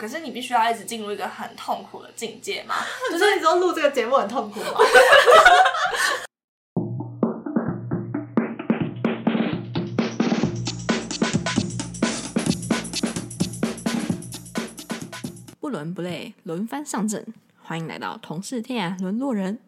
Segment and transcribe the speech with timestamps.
[0.00, 2.76] 可是你必须要一直进入一个很痛苦的境界嘛？
[3.10, 4.66] 就是你说录这个节目很痛苦吗？
[15.58, 17.26] 不伦不类，轮番上阵，
[17.64, 19.58] 欢迎来到同是天涯沦落人。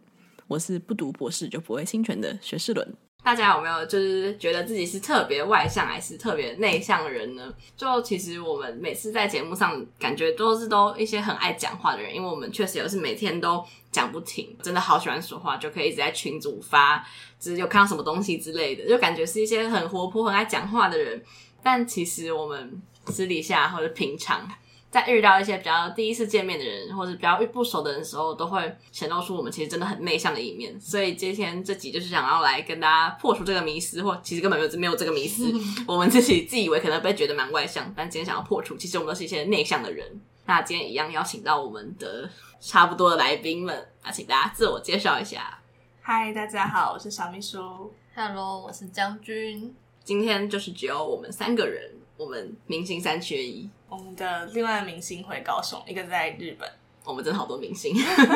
[0.47, 2.95] 我是不读博士就不会侵权的学士伦。
[3.23, 7.53] 大家有没有就是觉得自己是特别外向还是特别内向的人呢？
[7.77, 17.07] 就其实我们每次在节目上感觉都是都一些很爱讲话的人，因为我们确实有是每天都讲不停，真的好喜欢说话，就可以一直在群组发，
[17.39, 21.23] 就是有看到什么东西之类的，就感觉是一些很活泼、很爱讲话的人。
[21.63, 24.49] 但其实我们私底下或者平常。
[24.91, 30.79] 在遇到一些比较第一次见面的人，或者比较不熟的人的时候，都会显露出我们其实真的很内向的一面。
[30.81, 35.53] 所以今天这集就是想要来跟大家破除这个迷思，或其实根本没有没有这个迷思。
[35.87, 40.21] 我们自己自以为可能被觉得蛮外向，但今天想要破除，其实我们都是一些内向的人。
[40.47, 42.29] 那今天一样邀请到我们的
[42.59, 45.57] 差不多的来宾们，那请大家自我介绍一下。
[46.01, 47.93] 嗨，大家好，我是小秘书。
[48.17, 49.73] Hello，我是将军。
[50.03, 53.71] 今天就是只有我们三个人，我们明星三缺一。
[53.91, 56.67] 我们的另外的明星回高雄，一个在日本。
[57.03, 57.95] 我们真的好多明星，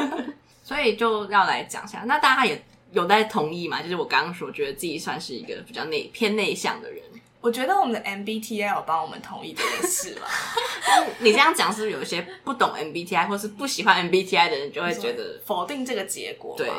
[0.64, 2.02] 所以就要来讲一下。
[2.06, 2.60] 那大家也
[2.92, 3.80] 有在同意吗？
[3.80, 7.00] 就是我刚刚说，觉得自己算是一个比较内偏内向的人。
[7.40, 10.26] 我觉得我们的 MBTI 有帮我们同意这件事吧。
[11.20, 16.56] 你这样讲是不是有一些不懂 MBTI 或是不喜欢 MBTI 的人就会觉得否定这个结果？
[16.56, 16.70] 对。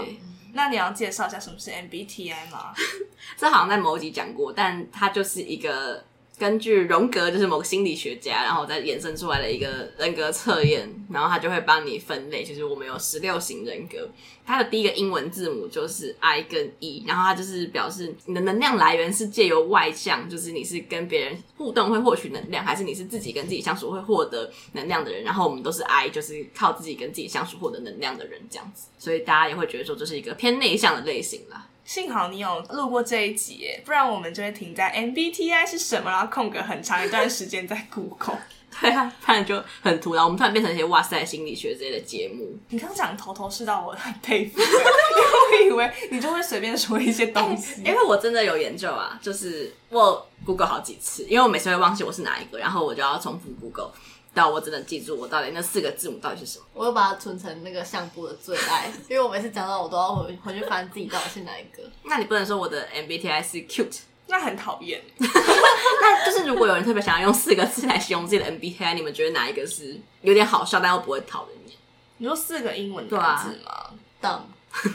[0.54, 2.74] 那你要介绍一下什么是 MBTI 吗？
[3.38, 6.04] 这好像在某集讲过，但它就是一个。
[6.38, 12.44] 根据荣格，就是某个心理学家，然后再衍生出来的一个人格测验，然后他就会帮你分类。
[12.44, 14.10] 就是我们有十六型人格，
[14.46, 25.24] 它的第一个英文字母就是 I 跟 E，然后它就是表示你的能量来源是借由外向，就是你是跟别人互动会获取能量，还是你是自己跟自己相处会获得能量的人。
[25.24, 31.70] 然后我们都是 I，就是靠自己跟自己相处获得能量的人这样子，所以大家也会觉得说这是一个偏内向的类型啦。
[31.86, 38.40] 幸好你有录过这一集，不然我们就会停在 MBTI 是什么，然后空个很长一段时间在 Google。
[38.82, 42.58] 对啊，不然就很突然，我们突然变成一些哇塞心理学之类的节目。
[42.68, 47.82] 你刚刚讲头头是道，我很佩服， 因为我以为你就会随便说一些东西。
[47.86, 53.92] 因为我真的有研究啊，就是我 Google 好几次，因为我每次会忘记我是哪一个，然后我就要重复 Google。
[54.36, 56.66] 到我真的记住我到底那四个字母到底是什么？
[56.74, 61.82] 我又把它存成那个相簿的最爱，因为我每次讲到我都要回回去翻自己到底是哪一个。
[62.04, 65.02] 那你不能说我的 MBTI 是 cute，那很讨厌。
[65.18, 71.78] 那就是如果有人特别想要用四个字来形容自己的 MBTI，你们觉得哪一个是有点好笑但又不会讨人厌？
[72.18, 73.92] 你说四个英文单字吗
[74.22, 74.42] ？Dumb。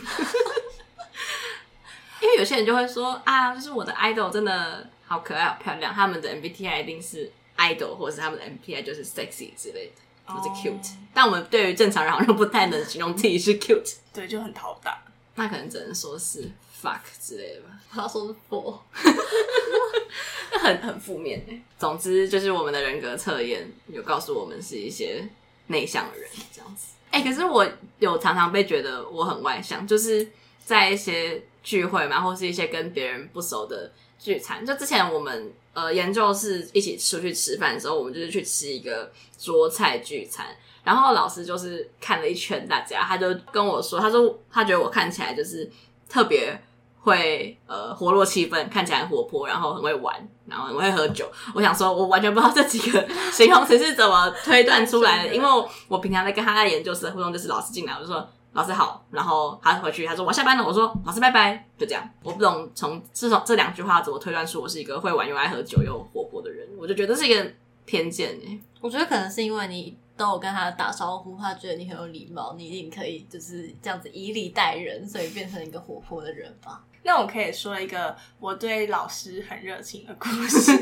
[2.21, 7.33] 因为有些人就会说啊，就是我的 idol 真的好可爱、好漂亮，他们的 MBTI 一定是。
[7.61, 10.87] Idol 或者是他们的 MBTI 就是 sexy 之类的，或者 cute，、oh.
[11.13, 14.99] 但我们对于正常人好像不太能形容自己是 cute，对，就很讨打。
[15.35, 16.51] 那可能只能说是
[16.83, 17.69] fuck 之类的吧。
[17.91, 18.79] 他说是 for，
[20.53, 21.61] 那 很很负面哎。
[21.79, 25.29] 总之就是我们的人格测验有告诉我们是一些
[25.67, 26.95] 内向的人这样子。
[27.11, 27.67] 哎、欸，可是我
[27.99, 30.27] 有常常被觉得我很外向，就是
[30.65, 35.53] 在一些聚会嘛，或是一些跟别人不熟的聚餐，就之前我们。
[35.73, 40.47] 呃，研究室一起出去吃饭的时候，我们就是去吃一个桌菜聚餐，
[40.83, 45.71] 然后老师就是看了一圈大家，他就跟我说，他说他觉得我看起来就是
[46.09, 46.61] 特别
[46.99, 51.31] 会呃活络气氛，看起来很活泼，然后很会玩，然后很会喝酒。
[51.55, 58.29] 我想说，我完全不知道这几个 形容词是怎么推断出来的，因为我，我平常在跟他在研究室的互动就是老师进来，我就说。
[58.53, 60.65] 老师好，然后他回去，他说我下班了。
[60.65, 62.09] 我说老师拜拜，就这样。
[62.23, 67.53] 我不懂从这种这两句话怎么推断出我是一个会玩又爱喝酒又活泼的人，我就觉得是一个
[67.85, 68.61] 偏见诶。
[68.81, 76.83] 我觉得可能是因为你都有跟他打招呼，他觉得你很有礼貌，你一定可以就是这样子以礼待人，所以变成一个活泼的人吧。
[77.03, 80.73] 那我可以说一个我对老师很热情的故事。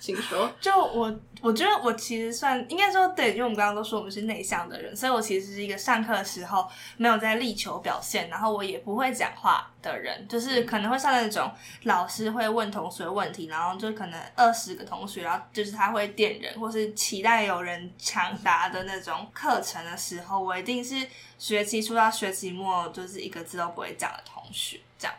[0.00, 0.50] 请说。
[0.60, 11.50] 就我，我觉得我其实算应该说对，因为我们刚刚都说我们是内向的人，所以我其实是一个上课的时候没有在力求表现，然后我也不会讲话的人，就是可能会像那种
[11.84, 20.94] 老师会问同学问题，然后就可能二十个同学，然后就是他会点人或是期待有人抢答的那种课程的时候，我一定是
[21.38, 25.14] 学期初到学期末就是一个字都不会讲的同学，这样。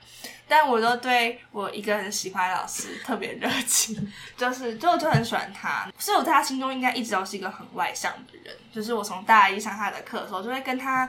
[0.48, 8.56] 但我都对我一个很喜欢的老师特别热情， 就是就就很喜欢他，所以我在他心中应该一直都是一个很外向的人。
[8.72, 11.08] 就是我从大一上他的课的时候，就会跟他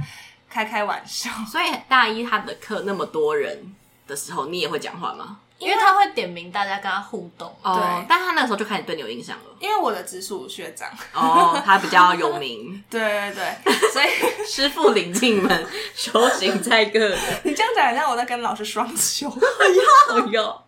[0.49, 1.31] 开开玩笑。
[1.51, 3.75] 所以大一他的课那么多人
[4.07, 5.41] 的时候，你也会讲话吗？
[5.65, 7.49] 因为他会点名大家跟他互动。
[7.63, 9.45] 哦，对但他那个时候就开始对你有印象了。
[9.59, 12.83] 因为我的直属学长，哦，他比较有名。
[12.91, 13.01] 对
[13.33, 14.07] 对对， 所以
[14.47, 17.19] 师傅领进门，修行在个人。
[17.45, 19.29] 你这样讲，像我在跟老师双修。
[19.29, 20.63] 哎呦，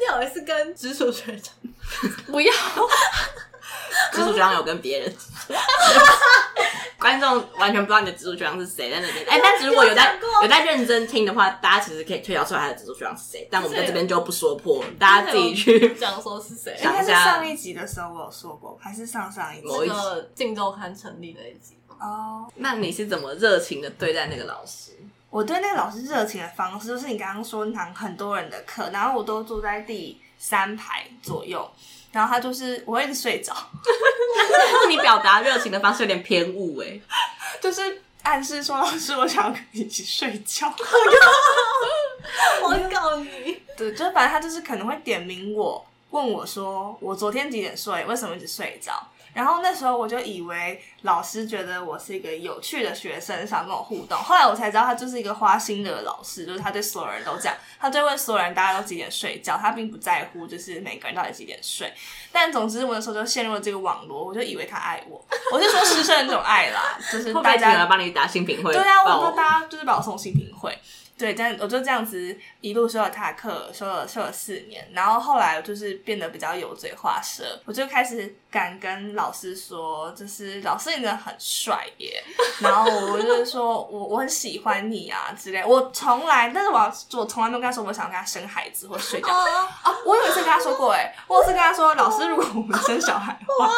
[0.00, 1.52] 你好意思跟直属学长？
[2.32, 2.52] 不要。
[4.12, 5.16] 直属学长有跟别人。
[6.98, 9.26] 观众完全不知道你的直属学长是谁在那边。
[9.28, 13.48] 哎、欸，但是如果有在有在认真听的话，大家其实可以推敲出来他的直属学长是谁。
[13.50, 16.76] 但我们在这边就不说破，大家自己去讲说是谁。
[16.82, 19.66] 应该是上一集的时候我有说过，还是上上一集？
[19.66, 21.76] 某一个《镜周刊》成立的一集。
[21.98, 24.92] 哦，oh, 那你是怎么热情的对待那个老师？
[25.30, 31.66] 我对那个老师热情的方式，就是你刚刚说那堂很多人的课，然后我都坐在第三排左右。
[32.16, 33.54] 然后他就是我会一直睡着，
[34.88, 36.98] 你表达热情的方式有点偏误哎，
[37.60, 40.72] 就是暗示说老师我想要跟你一起睡觉，
[42.64, 48.94] 我告你， 对，就反正他就是可能会点名我，问我说我昨天几点睡，为什么一直睡着？
[49.36, 54.16] 然后那时候我就以为老师觉得我是一个有趣的学生，想跟我互动。
[54.16, 61.92] 后来我才知道他就是一个花心的老师，就是他对所有人都这样，他就问所有人大家都几点睡觉，他并不在乎就是每个人到底几点睡。
[62.32, 65.22] 但总之我那时候就陷入了这个网络，我就以为他爱我，
[65.52, 70.78] 我是说师生那种爱啦，就是大家来帮你打新品会，对啊，我说大家就是把我送新品会。
[71.18, 82.22] 对，但我就这样子一路修了他的课，修了修了四年，然后后来就是变得比较油嘴滑舌，我就开始敢跟老师说，就是老师你真的很帅耶，
[82.60, 89.68] 然后我就是说我我很喜欢你啊之类，我从来，但是我要我从来没有跟他说我想跟他生孩子或睡觉啊，
[90.04, 93.70] 我有一次跟他说过，哎，我有一次跟他说，老师如果我们生小孩的话，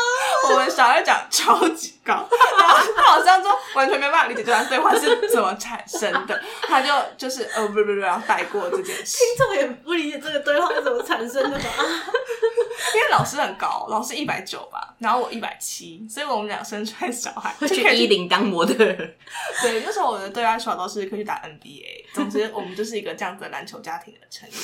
[0.51, 2.29] 我们小孩长超级高，
[2.59, 7.29] 然后他好像说完全没办法理解这段对话是怎么产生的，他就就。
[7.29, 9.19] 就是呃不不不，然后带过这件事。
[9.19, 11.65] 听众也不理解这个对话是怎么产生的吧？
[12.95, 18.75] 因为老师很高，老师一百九吧，然后我一百七，所以我们俩生出来小孩会去一零当模特。
[19.62, 22.15] 对，那时候我的对外说都是可以去打 NBA。
[22.15, 24.59] 总之，我们就是一个这样子的篮球家庭的成员。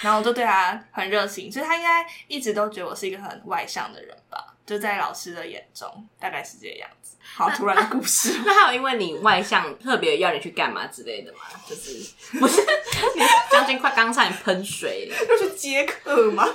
[0.00, 4.54] 然后我就对他很热情，所以他应该一直都觉得我是一个很外向的人吧？
[4.66, 7.16] 就在老师的眼中，大概是这个样子。
[7.22, 11.38] 好突然的故事， 那还有因为你外向，特别要你去干嘛之类的吗？
[11.66, 11.92] 就是
[12.38, 12.60] 不是
[13.50, 16.46] 将军快刚才喷水了，要去接客吗？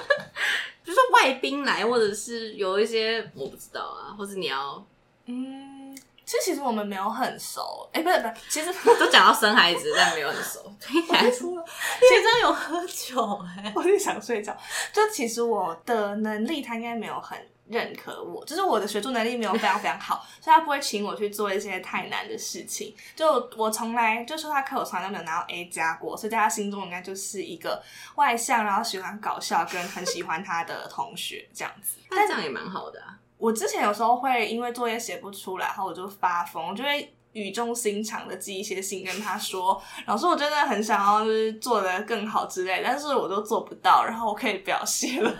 [0.89, 4.83] 就是外宾来，或者是有一些我不知道啊，或者你要
[5.27, 5.95] 嗯，
[6.25, 11.63] 其实其实我们没有很熟，哎、欸，不是不是，其实 都讲到生孩子，但没有很熟，听起来说了，
[11.99, 14.57] 其实有喝酒哎、欸， 我就想睡觉，
[14.91, 17.37] 就其实我的能力他应该没有很。
[17.69, 22.95] 认可我，就是我的学术能力没有非常非常好， 所以他不会请我去做一些太难的事情。
[23.15, 27.81] 就我从来就说他课，我从来都没有拿到 A 加过，所以在他心中应该就是一个
[28.15, 31.99] 外向，然后喜欢搞笑，跟很喜欢他的同学这样子。
[32.09, 33.17] 但这样也蛮好的啊。
[33.37, 45.31] 我之前有时候会因为作业写不出来，然后我就发疯，我就会语重心长的寄一些信跟他说：“老师，我真的很想要就是做的更好之类，但是我都做不到，然后我可以不要写了。”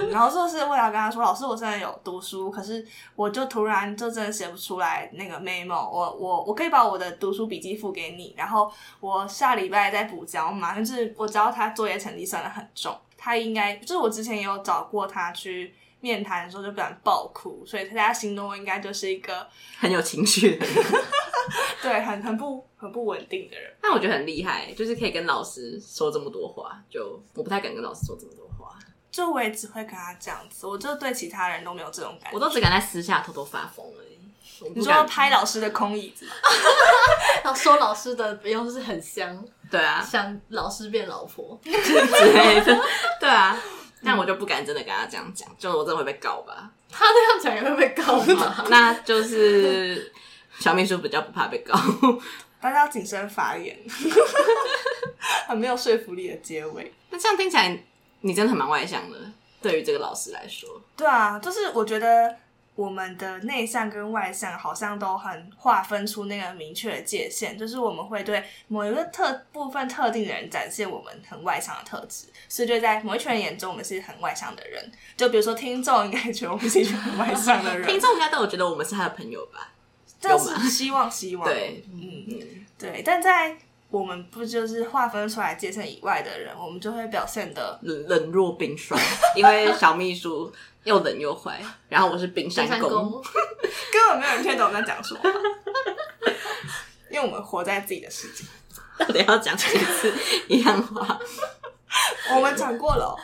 [0.00, 10.78] 嗯，然后就是为了跟他说，老师，我现在有读书，可是我就突然就真的写不出来那个 memo，我我我可以把我的读书笔记付给你，然后我下礼拜再补交嘛。
[10.78, 19.46] 就是我知道他作业成绩算得很重，他应该就是我之前也有找过他去面谈的时候就不敢爆哭，所以他在心中应该就是一个
[19.78, 20.76] 很有情绪的人，
[21.82, 23.72] 对，很很不很不稳定的人。
[23.80, 28.51] 但我觉得很厉害，就是可以跟老师说这么多话，就我不太敢跟老师说这么多话。
[29.12, 34.18] 就我也只会跟他这样子，我就对其他人都没有这种感觉，我都只敢在私下偷偷发疯而已。
[34.74, 36.26] 你说拍老师的空椅子，
[37.42, 42.80] 然后说老师的又是很香， 对啊，想老师变老婆 之类的，
[43.20, 43.60] 对啊。
[44.04, 46.70] 但我就不敢真的跟他这样讲，就我真的会被告吧？
[46.90, 48.64] 他这样讲也会被告吗？
[48.68, 50.12] 那就是
[50.58, 51.76] 小秘书比较不怕被告，
[52.60, 53.76] 大家要谨慎发言，
[55.48, 56.92] 很没有说服力的结尾。
[57.10, 57.78] 那这样听起来。
[58.22, 59.16] 你真的很蛮外向的，
[59.60, 60.80] 对于这个老师来说。
[60.96, 62.34] 对啊，就是我觉得
[62.74, 74.90] 我们的内向跟外向好像都很划分出那个明确的界限，就是我们会对某一个特部分特定的人展现我们很外向的特质，所以就在某一群人眼中，我们是很外向的人。
[75.16, 79.72] 就比如说听众应该觉得我们是一群很外向的人， 听众应该都有觉得我们是他的朋友吧？
[80.20, 83.58] 但是希望希望对，嗯嗯对，但在。
[83.92, 88.98] 我们不就是划分出来界限以外的人，我们就会表现的冷冷若冰霜，
[89.36, 90.50] 因为小秘书
[90.84, 92.88] 又冷又坏，然后我是冰山公，
[93.92, 95.20] 根本没有人听懂我在讲什么，
[97.10, 98.44] 因为我们活在自己的世界。
[98.98, 100.12] 到底要讲几次
[100.48, 101.18] 一样话？
[102.34, 103.14] 我们讲过了，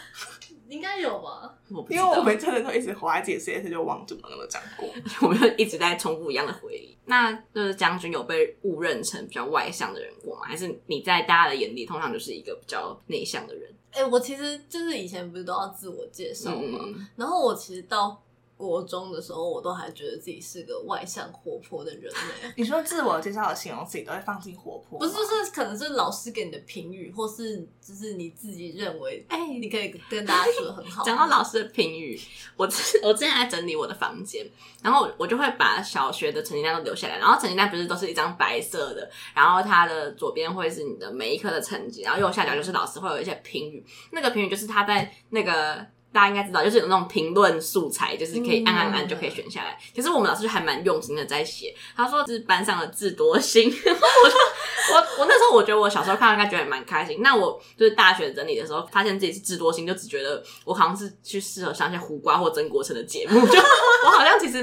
[0.68, 1.52] 应该有吧？
[1.88, 4.88] 因为我们真的都一直活在自己世界，就忘记我们有没有讲过。
[5.26, 6.96] 我们就一直在重复一样的回忆。
[7.06, 10.42] 那就是将军有被误认成比较外向的人过吗？
[10.44, 13.74] 还是你在大家的眼里通常就是一个比较内向的人？
[13.92, 16.80] 哎、欸，我其实就是以前不是都要自我介绍吗？
[16.84, 18.22] 嗯、然后我其实到。
[18.58, 22.52] 国中的时候，我都还觉得自己是个外向活泼的人呢。
[22.58, 24.98] 你说自我介绍的形容词，你都会放进活泼？
[24.98, 31.04] 不是，就是可能是老师给你的评语，或是就是你自己认为，哎、欸，你可以跟大家说的很好。
[31.04, 32.20] 讲到老师的评语，
[32.56, 32.68] 我
[33.04, 34.44] 我之前在整理我的房间，
[34.82, 37.18] 然后我就会把小学的成绩单都留下来。
[37.18, 43.86] 然后成绩单不是都是一张白色的，然后它的左边会是你的每一科的成绩，然后右下角就是老师会有一些评语。
[44.10, 45.86] 那个评语就是他在那个。
[46.12, 49.78] 大家应该知道，就是有那种评论素材，就是可以按按按就可以选下来。
[49.94, 53.70] 其实我们老师就还蛮用心的在写，他说这是班上的智多星。
[53.70, 57.20] 我我我那时候我觉得我小时候看应该觉得蛮开心。
[57.20, 63.46] 那我就是大学整理的时候，发现自己是智多星，就只觉得我好像是去适合上一些胡瓜或曾国城的节目。
[63.46, 63.58] 就
[64.06, 64.62] 我好像其实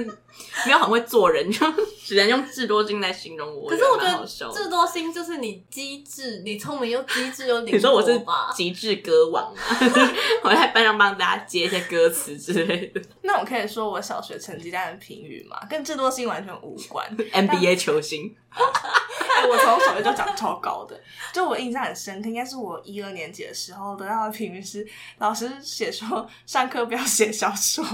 [0.65, 1.59] 没有很会做人，就
[2.03, 3.69] 只能用智多星来形容我。
[3.69, 7.61] 可是我觉得智多星就是你机智，你聪明又机智又。
[7.65, 8.19] 你说我是
[8.55, 9.61] 极致歌王吗？
[10.43, 13.01] 我在班上帮大家接一些歌词之类的。
[13.23, 15.59] 那我可以说我小学成绩单的评语吗？
[15.69, 17.05] 跟智多星完全无关。
[17.33, 18.35] NBA 球星。
[18.55, 20.97] 欸、我从小学就长超高的，
[21.33, 24.87] 就我印象很深刻，应该是我一二年级的时候得到的评语是，
[25.17, 27.83] 老师写说上课不要写小说。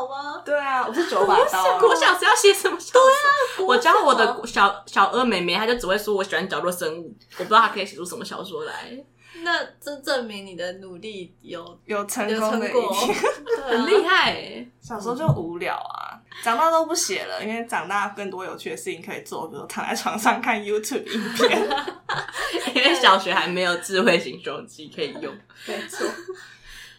[0.00, 0.42] 是国小吗？
[0.44, 1.78] 对啊，我是九把刀。
[1.78, 3.00] 国小是要写什么小说？
[3.00, 9.04] 对啊，我教我的小小二妹妹，她就只会说我喜欢角落生物，我不知道她可以写出什么小说来。
[9.40, 13.16] 那这证明你的努力有有成功的一天，
[13.68, 14.68] 很厉害欸。
[14.80, 21.68] 小时候就无聊啊，长大都不写了，因为长大更多有趣的事情可以做，比如躺在床上看 YouTube 影片。
[22.74, 25.32] 因为小学还没有智慧型手机可以用，
[25.66, 26.06] 没错。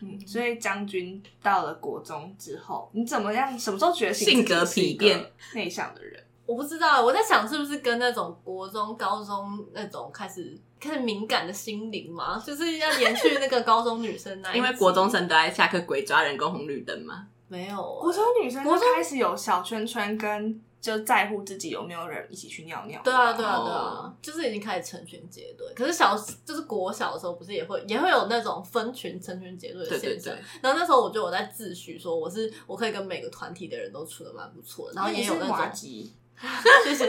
[0.02, 3.58] 嗯，所以将军到了国中之后，你怎么样？
[3.58, 4.28] 什么时候觉醒？
[4.28, 6.24] 性格疲变，内向的人？
[6.46, 10.60] 我不知道，我在想是不是跟那种国中、高中那种开始。
[10.80, 14.52] 开始敏感的心灵嘛，就是要延续那个高中女生那。
[14.56, 17.28] 因为国中生都在下课鬼抓人、工红绿灯嘛。
[17.50, 23.02] 没有、欸，国中女生就开始有小圈圈，跟就在乎自己有没有人一起去尿尿。
[23.04, 25.68] 对啊，对啊，对啊，就是已经开始成群结队。
[25.76, 30.34] 可是小就是国小的时候，不是也会也会有那种分群成群结队的现象。
[30.62, 35.56] 然后那时候我觉得我在自诩说我是我可以跟每个团体的人都处的蛮不错的，然后也有那种。
[36.86, 37.06] 谢谢，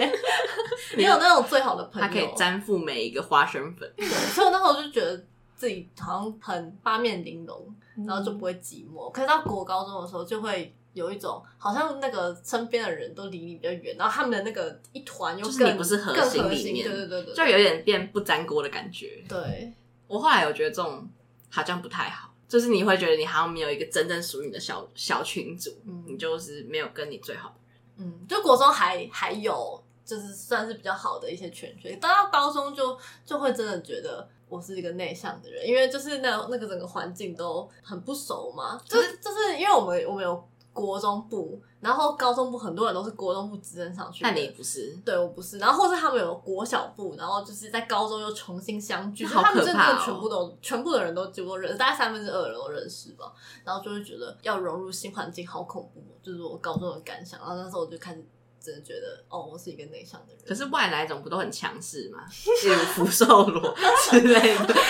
[0.99, 3.89] 也有那种最好的朋友，他可以粘附每一个花生粉。
[3.97, 5.17] 对，所以我那时候就觉得
[5.55, 7.73] 自己好像很八面玲珑，
[8.05, 9.09] 然后就不会寂寞。
[9.09, 19.25] 嗯、可是到国高中的时候，就会有一种好像那个身边的人都离你比较远，然后他们的那个一团就是你不是核心里面，对对对对，就有点变不粘锅的感觉。
[19.29, 19.73] 对，
[20.07, 21.09] 我后来有觉得这种
[21.49, 27.55] 好像不太好，就是你会觉得你好像没有一个真正属于你的小小群组，嗯，你就是没有跟你最好的。
[27.99, 53.33] 嗯，就国中还还有，就是算是比较好的一些圈圈，到高中就就会真的觉得我是一个内向的人，因为就是那那个整个环境都很不熟嘛，就是就是因为我们我们有国中部，然后高中部很多人都是国中部直升上去，但你不是，对我不是，然后或是他们有国小部，然后就是在高中又重新相聚，好可怕哦，他们真的全部都全部的人都几乎都认识，大概三分之二的人都认识吧，
[53.65, 56.01] 然后就会觉得要融入新环境好恐怖。
[56.23, 58.23] 就是我高中的感想，然后那时候我就开始
[58.61, 60.45] 真的觉得，哦，我是一个内向的人。
[60.47, 62.25] 可是外来种不都很强势吗？
[62.65, 63.75] 例如福寿螺
[64.11, 64.75] 之类的。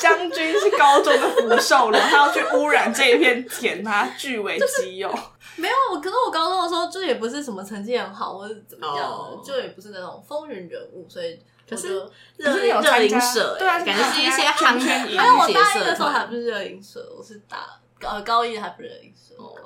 [0.00, 5.08] 将军是高中的福寿螺，他要去污染这一片田，他据为己有。
[5.56, 9.46] 没有，可是我高中的时候就也不是什么成绩很好，或者怎么样的，oh.
[9.46, 15.16] 就也不是那种风云人物，所以可是热热音社，对啊，感觉是一些圈圈。
[15.16, 19.34] 还有我大一的时候还不是热音社，我是大呃高一还不是热音社。
[19.36, 19.56] Oh.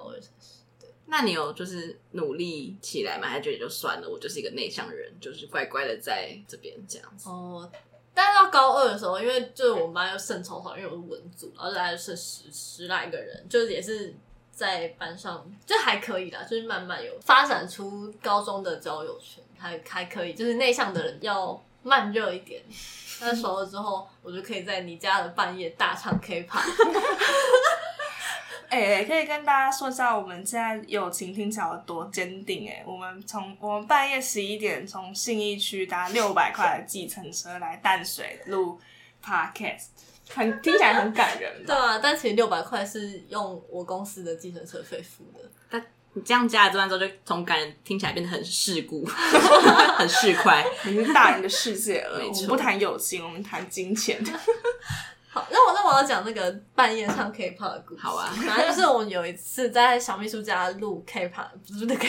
[1.10, 3.26] 那你有就是努力起来吗？
[3.26, 7.30] 还是觉得就算了，我就是一个内向人，就是乖乖的在这边这样子。
[7.30, 7.66] 哦，
[8.12, 14.14] 但是到高二的时候，因为就是我们班又剩超少，因为我是文组，然后就还剩十十来个人，就是也是
[14.52, 22.62] 在班上就还可以啦，就是慢慢有发展出高中的交友圈，还还可以，就是内向的人要慢热一点。
[23.18, 26.62] 但熟了之后，我就可以在你家的半夜大唱 K-pop。
[28.68, 32.84] 哎、欸，可以跟大家说一下，我们现在友情听起来有多坚定哎！
[32.86, 38.78] 我们从我们半夜十一点从信义区搭六百块的计程车来淡水录
[39.24, 39.86] podcast，
[40.28, 41.64] 很听起来很感人。
[41.64, 45.40] 对啊，但其实六百块是用我公司的计程车费付的。
[45.70, 45.82] 但
[46.12, 49.02] 你这样加了这段之后，就从感人听起来变得很世故，
[49.96, 50.62] 很世侩。
[50.84, 54.22] 你是大人的世界了，没错我们不谈友情，我们谈金钱。
[55.38, 58.00] 好，那我那我要讲那个半夜唱 K-pop 的故事。
[58.02, 62.04] 好啊，反正就是我们有一次在小秘书家录 K-pop，不是那个，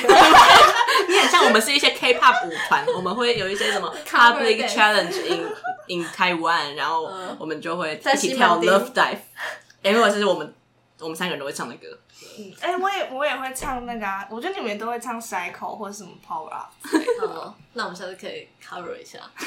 [1.08, 5.48] 你很像我们是一些 K-pop 舞团，我们会有一些什么 public challenge in
[5.88, 7.08] in Taiwan，然后
[7.38, 9.20] 我们就会一起跳 Love Dive，
[9.84, 10.52] 因为是我们
[11.00, 11.88] 我们三个人都会唱的歌。
[12.62, 16.72] 哎、欸，我也我也会唱那个啊，我觉得你们也都会唱 Cycle 或者什么 Power Up。
[17.22, 19.20] 好，那我们下次可以 cover 一下。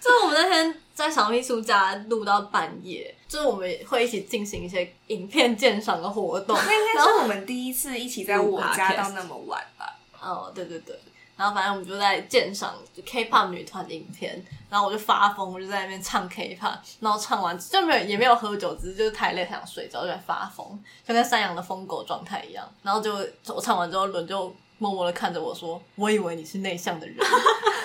[0.00, 6.56] 就是我们那天在小秘书家录到半夜，就是我们会一起进行一些影片鉴赏的活动。
[6.56, 9.96] 那应该是我们第一次一起在我家到那么晚吧？
[10.20, 10.98] 哦，对对对。
[11.38, 12.74] 然后反正我们就在鉴赏
[13.06, 20.66] K-pop 女团影片，然后我就发疯，我就在那边唱 K-pop，然后唱完就没有也没有喝酒，只是就是太累想睡着，就在发疯，
[21.06, 22.68] 就跟山羊的疯狗状态一样。
[22.82, 23.14] 然后就
[23.54, 27.16] 我唱完之后，伦就默默的看着我说：“我以为你是内向的人。”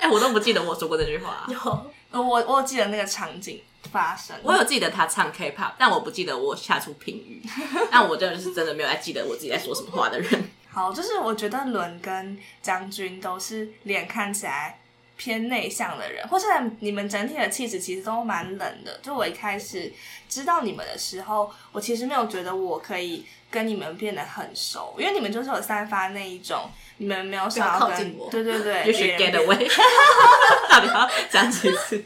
[0.00, 1.46] 哎，我都不记得我说过这句话。
[1.48, 7.40] 有，我我记得那个场景发生，我有记得他唱 K-pop，但我不记得我下出评语。
[7.88, 10.50] 但我真的是真的没有在记得我自己在说什么话的人。
[10.76, 14.78] 好，就是我觉得伦跟将军都是脸看起来
[15.16, 16.44] 偏内向的人，或是
[16.80, 19.00] 你们整体的气质其实都蛮冷的。
[19.02, 19.90] 就我一开始
[20.28, 29.66] 知道你们的时候，我其实没有觉得我可以跟你们变得很熟，因为你们就是有散发那一种你们没有想要跟靠近我，对对对， You should get away。
[30.68, 32.04] 到底要讲几次？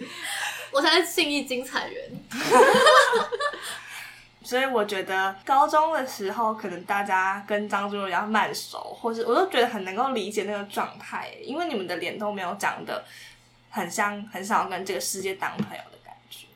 [0.71, 2.25] 我才是信义精彩人。
[4.51, 13.05] 所以我觉得高中的时候，可能大家跟张君比较慢熟，或是我都觉得很能够理解那个状态，因为你们的脸都没有长得
[13.71, 16.49] 很像，很想要跟这个世界当朋友的感觉。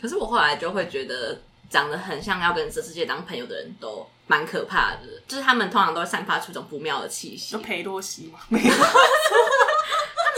[0.00, 7.52] 可是我后来就会觉得，长得很像要跟这世界当朋友的人都蛮可怕的，就是他们通常都会散发出一种不妙的气息。
[7.52, 8.38] 就裴洛西吗？
[8.48, 8.82] 没有，他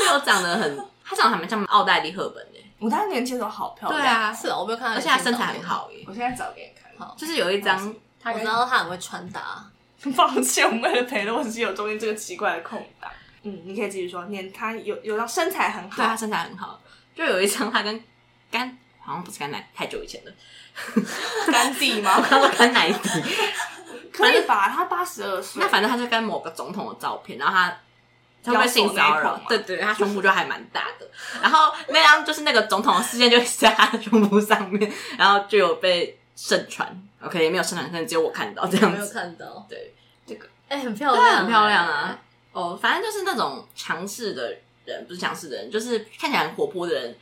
[0.01, 2.59] 没有长得很，他长得还蛮像奥黛丽·赫本的。
[2.81, 6.05] 我当年轻的时候好漂亮，对啊，是啊，我没有看到，而且他身材很好耶。
[6.09, 6.84] 我现在找给你看。
[6.99, 9.65] 好，就是有一张，我知道他很会穿搭。
[10.17, 13.11] 抱歉，我们为了裴洛西有中间这个奇怪的空档。
[13.43, 14.27] 嗯，你可以继续说。
[14.27, 16.79] 念他有有张身材很好，对他身材很好，
[17.15, 18.05] 就有一张他跟
[18.51, 20.33] 甘好像不是甘乃，太久以前的
[21.51, 22.21] 甘地吗？
[22.21, 23.09] 他说甘乃迪，
[24.13, 24.69] 可以吧？
[24.69, 27.77] 他八十二岁，那反正他就跟某个总统的照片，然后他
[28.43, 31.11] 他会性骚扰，对对，他胸部就还蛮大的。
[31.41, 37.09] 然后那张就是那个总统的事件就在他的胸部上面，然后就有被盛传。
[37.21, 38.99] OK，也没有盛传，可能只有我看到这样子。
[38.99, 39.95] 没有看到，对
[40.27, 42.19] 这个，哎、欸，很漂亮，很漂亮啊。
[42.53, 47.17] 哦，反正就是那种强势的人，不是强势的人，就是看起来很活泼的人。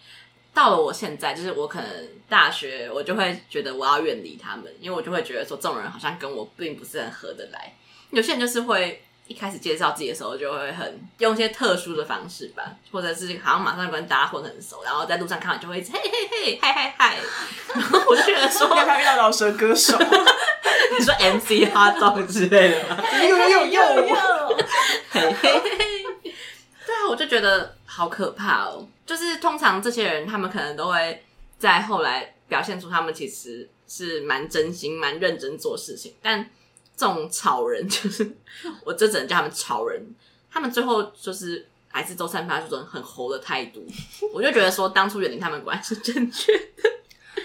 [0.54, 1.88] 到了我现在，就是我可能
[2.28, 7.74] 大学，我就会觉得我要远离他们，因为我就会觉得说，这种人好像跟我并不是很合得来。
[8.10, 9.02] 有些人就是会。
[9.28, 17.16] 一开始介绍自己的时候，就会很用一些特殊的方式吧，或者是好像马上跟大家混很熟，然后在路上看到就会一直嘿嘿嘿嗨嗨嗨，
[17.74, 19.96] 然后我就觉得说， 要他遇到饶舌歌手，
[20.98, 23.02] 你说 MC Hot Dog 之类的吗？
[23.22, 24.56] 又又又又，
[25.10, 26.04] 嘿嘿嘿，
[26.84, 28.86] 对啊，我就觉得好可怕哦。
[29.06, 31.24] 就是通常这些人，他们可能都会
[31.58, 36.50] 在后来表现出他们其实是蛮真心、蛮认真做事情，但。
[37.02, 38.36] 这种草人 就是，
[38.84, 40.00] 我这只能叫他们草人。
[40.52, 43.84] 他们最后就是还是都散发出这种很猴的态度，
[44.32, 46.90] 我就觉得说，当初远离他们果然是正确的。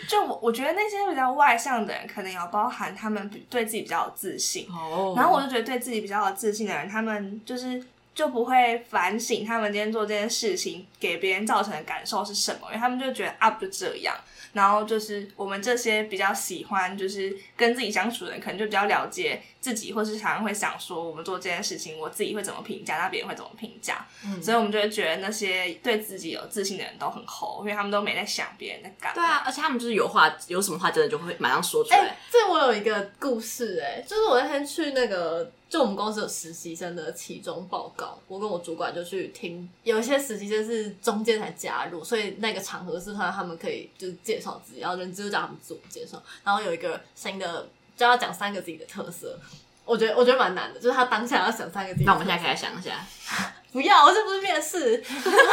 [0.08, 4.68] 就我我觉得那些比较外向的人，可能要包含他们对自己比较有自信。
[4.70, 5.14] 哦。
[5.18, 7.84] 然后我就觉得对自己比较有自信的人，他们就是
[8.18, 14.16] 就不会反省他们今天做这件事情给别人造成的感受是什么，因为他们就觉得啊，不这样。
[14.54, 24.08] 然后就是我们这些比较喜欢就是跟自己相处的人，可能就比较了解自己，或是常常会想说，我们做这件事情，我自己会怎么评价，那别人会怎么评价。
[24.24, 29.14] 嗯，所以我们就会觉得那些对自己有自信的人都很厚，因为他们都没在想别人在干。
[29.14, 31.98] 对啊，而且他们就是有话，有什么话真的就会马上说出来。
[31.98, 35.52] 欸，这我有一个故事，欸，哎，就是我那天去那个。
[35.70, 39.70] 就我们公司有实习生的期中报告，我跟我主管就去听。
[39.84, 46.24] 有一些实习生是中间才加入，所以那个场合是他他们可以就是介绍自己，然后人资就叫他们自我介绍。
[46.42, 47.68] 然后有一个新的
[47.98, 49.38] 就要讲三个自己的特色，
[49.84, 52.06] 我觉得我觉得蛮难的，就是他当下要想三个自己。
[52.06, 53.04] 那我们现在可以来想一下，
[53.74, 55.04] 不要，我这不是面试。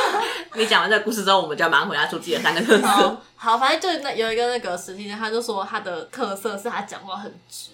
[0.54, 2.86] 你讲完这个故事之后，我们就要马上回答出自己的三个特色。
[2.86, 7.70] 好，好，反正就是那有一个那个实习生，他就说他的特色是他讲话很直。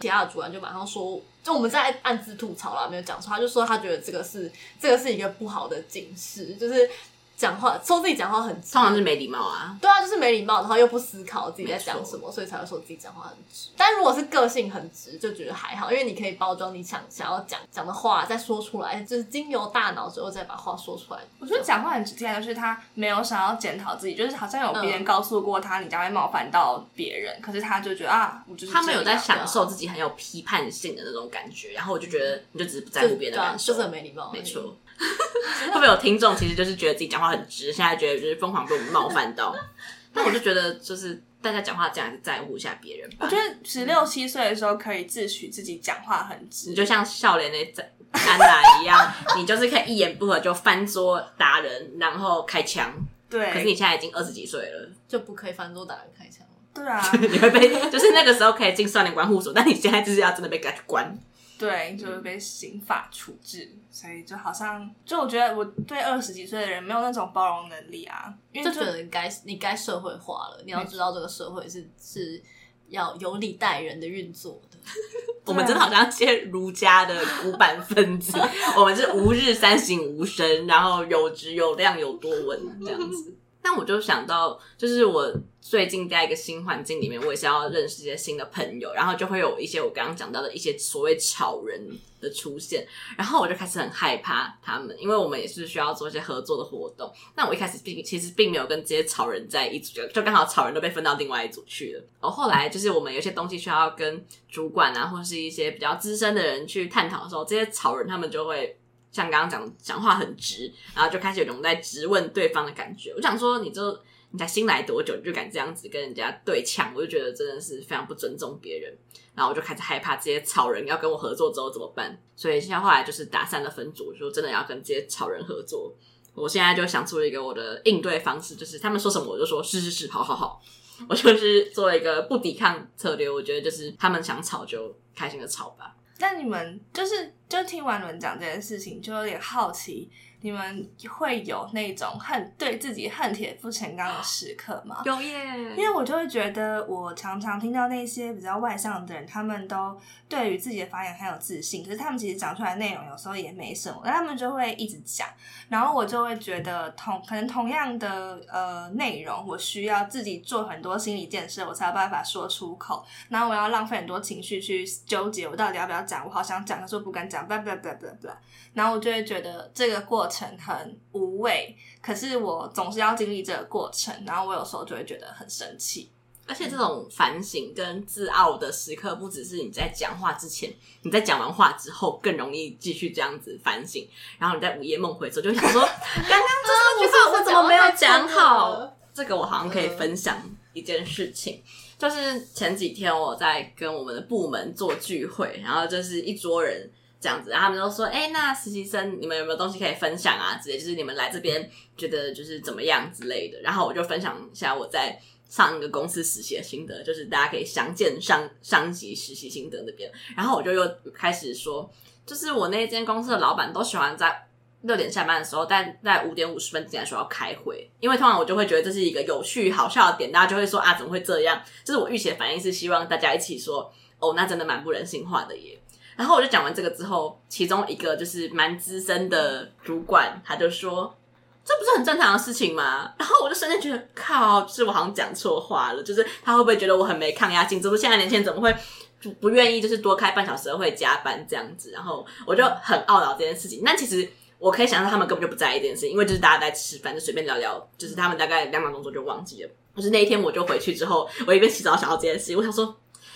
[0.00, 3.30] 其他的主管就马上说，就我们在暗自吐槽啦，没有讲错。
[3.30, 6.90] 他就说他觉得这个是这个是一个不好的警示，就是
[7.36, 9.76] 讲话说自己讲话很直，通常是没礼貌啊。
[9.80, 13.70] 对啊，就是没礼貌，然后又不思考自己在讲什么，所以才会说自己讲话很直。
[13.76, 21.20] 但如果是个性很直，就觉得还好，因为你可以包装你想想要讲讲的话再说出来，就是经由大脑之后再把话说出来。
[21.40, 34.76] 我觉得讲话很直，听就是他没有想要检讨自己，就是好像有别人告诉过他，你将会冒犯到别人，嗯、可是他就觉得啊，我就是他们有在享受自己很有批判性的那种感觉，然后我就觉得你就只是不在乎别人的感受，就是很没礼貌，没错。
[35.68, 39.54] 会不会有听众其实就是觉得自己讲话很直，现在觉得就是疯狂被我们冒犯到？
[40.14, 43.16] 那我就觉得就是大家讲话这样子在乎一下别人吧。
[43.20, 52.92] 我觉得十六七岁的时候可以自诩自己讲话很直，你就像笑脸的安娜一样，你就是可以一言不合就翻桌打人，然后开枪。
[53.30, 56.52] 对，可是你现在已经二十几岁了，就不可以翻桌打人开枪了。
[56.74, 61.18] 对啊，你会被就是那个时候可以进少年观护所，但你现在就是要真的被赶去关。
[61.66, 72.42] 对，就会被刑法处置，嗯、所以就好像，就我觉得我对二十几岁的人没有那种包容能力啊，因为就，就觉得你该你该社会化了，你要知道这个社会是是
[72.88, 74.78] 要有礼待人的运作的。
[75.46, 78.38] 我们真的好像些儒家的古板分子，
[78.76, 83.36] 我们是吾日三省吾身，然后有质有量有多文这样子。
[83.62, 91.80] 但我就想到，就是我最近在一个新环境里面，我也是要认识一些新的朋友，然后就会有一些我刚刚讲到的一些所谓草人
[92.20, 92.84] 的出现，
[93.16, 97.08] 然后我就开始很害怕他们，因为我们也是需要做一些合作的活动。
[97.36, 102.04] 那我一开始并其实并没有跟这些草人在一组，就刚好草人都被分到另外一组去了。
[102.20, 108.76] 然后后来就是我们有些东西需要跟主管啊，或是一些比较资深的人去探讨的时候，这些草人他们就会。
[109.12, 113.12] 像刚刚讲讲话很直，然后就开始有种在质问对方的感觉。
[113.14, 113.96] 我想说，你就
[114.30, 116.92] 你才新来多久，你就敢这样子跟人家对呛？
[116.96, 118.96] 我就觉得真的是非常不尊重别人。
[119.34, 122.20] 然后我就开始害怕这些草人要跟我合作之后怎么办。
[122.36, 125.94] 所以现在后来就是打散了分组，就真的要跟这些草人合作。
[126.34, 130.62] 我现在就想出了一个我的应对方式，就是他们说什么我就说是是是，好好好。
[131.08, 133.28] 我就是做了一个不抵抗策略。
[133.28, 135.96] 我觉得就是他们想吵就开心的吵吧。
[136.18, 140.10] 那你们就是就听完你们讲这件事情，就有点好奇。
[140.42, 145.00] 你们会有那种恨对自己恨铁不成钢的时刻吗？
[145.04, 155.28] 有耶，因为我就会觉得，我常常听到那些比较外向的人，他们都对于自己的发言很有自信，可是他们其实讲出来的内容有时候也没什么，但他们就会一直讲，
[155.68, 166.26] 然后我就会觉得同可能同样的呃内容，我需要自己做很多心理建设，我才有办法说出口，然后我要浪费很多情绪去纠结，我到底要不要讲？
[166.26, 168.36] 我好想讲，可是我不敢讲，叭叭叭叭叭，
[168.74, 170.48] 然后我就会觉得这个过程。
[170.58, 176.10] 很无味，可是我总是要经历这个过程，然后我有时候就会觉得很生气。
[176.46, 188.96] 而且这种反省跟自傲的时刻，不只是你在讲话之前，你在讲完话之后更容易继续这样子反省，然后你在午夜梦回的时候就想说， 刚刚这句话我怎么没有讲好？
[189.12, 190.40] 这个我好像可以分享
[190.72, 191.62] 一件事情，
[191.98, 196.90] 就是前几天我在跟我们的部门做聚会，然后就是一桌人。
[197.22, 200.56] 这样子，然后他们都说：“哎、那实习生你们有没有东西可以分享啊？
[200.56, 205.16] 之类，就是你们来这边觉得就是怎么样之类的。”然后我就分享一下我在
[205.48, 210.10] 上一个公司实习的心得，就是大家可以详见上上级实习心得那边。
[210.36, 211.88] 然后我就又开始说，
[212.26, 214.48] 就是我那间公司的老板都喜欢在
[214.80, 221.62] 六点下班的时候，但在五点五十分之前说要开会，因为通常我就会觉得这是一个有趣好笑的点，大家就会说啊，怎么会这样？
[221.84, 225.78] 就是我预期的反应是希望大家一起说，哦，那真的蛮不人性化的耶。
[226.16, 231.16] 然后我就讲完这个之后，其中一个就是蛮资深的主管，他就说
[231.64, 236.02] ：“这不是很正常的事情吗？”然后我就瞬间觉得，靠，是我好像讲错话了。
[236.02, 237.80] 就是他会不会觉得我很没抗压性？
[237.80, 238.74] 怎么现在年轻人怎么会
[239.22, 241.90] 不不愿意就是多开半小时会加班这样子？
[241.92, 243.82] 然后我就很懊恼这件事情。
[243.84, 249.70] 但其实我可以想象他们根本就不在意这件事情，因为就是大家在吃饭，就随便聊聊，就是他们大概两秒钟就忘记了。
[249.96, 252.94] 可是那一天我就回去之后，我一边洗澡想到这件事，我想说。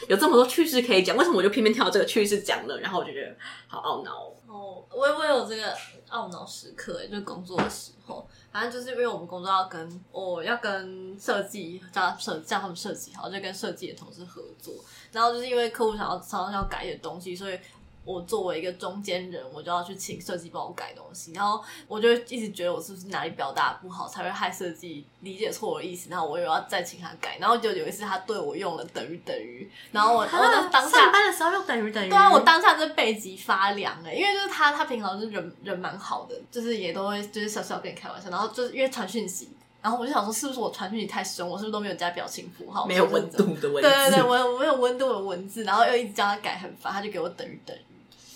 [0.08, 2.78] 有这么多趣事可以讲，为什么我就偏偏挑这个趣事讲呢？
[2.78, 4.84] 然后我就觉得好懊恼哦。
[4.90, 5.74] 我我有这个
[6.10, 14.74] 懊恼时刻，就是工作的时候，反正就是因为我们工作要跟我要跟设计叫设叫他们设计好，就跟设计的同事合作，
[15.12, 17.58] 然后就是因为客户想要常常要改一些东西，所以。
[18.06, 39.50] 我作为一个中间人，我就要去请设计帮我改东西，然后我就一直觉得我是不是哪里表达不好，才会害设计理解错我的意思，然后我又要再请他改，然后就有一次他对我用了等于等于，然后我我的当下上班的时候用等于等于，对啊，我当下就背脊发凉哎，因为就是他他平常是人人蛮好的，就是也都会就是笑笑跟你开玩笑，然后就是因为传讯息。
[39.82, 41.48] 然后我就想说，是不是我传讯息太凶？
[41.48, 42.84] 我是不是都没有加表情符号？
[42.86, 43.82] 没有温度的文字。
[43.82, 47.80] 对对对，我我没有温度的文字，然后又一直叫他改，很烦，他就给我等于等于。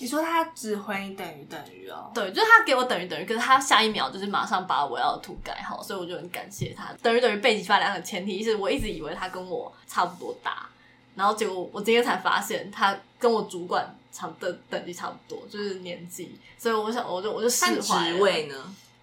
[0.01, 2.11] 你说他只回你等于等于哦？
[2.15, 6.93] 对，就是他给我等于等于，可是他下一秒就是马上把我要的图改好，所以我就很感谢他。
[7.03, 10.67] 等于等于背脊发凉的前提是我一直以为他跟我差不多大，
[11.15, 18.17] 然后结果我今天才发现他跟我主管差的等级差不多，就是年纪，所以我想我就我就释怀了。
[18.17, 18.55] 职位呢？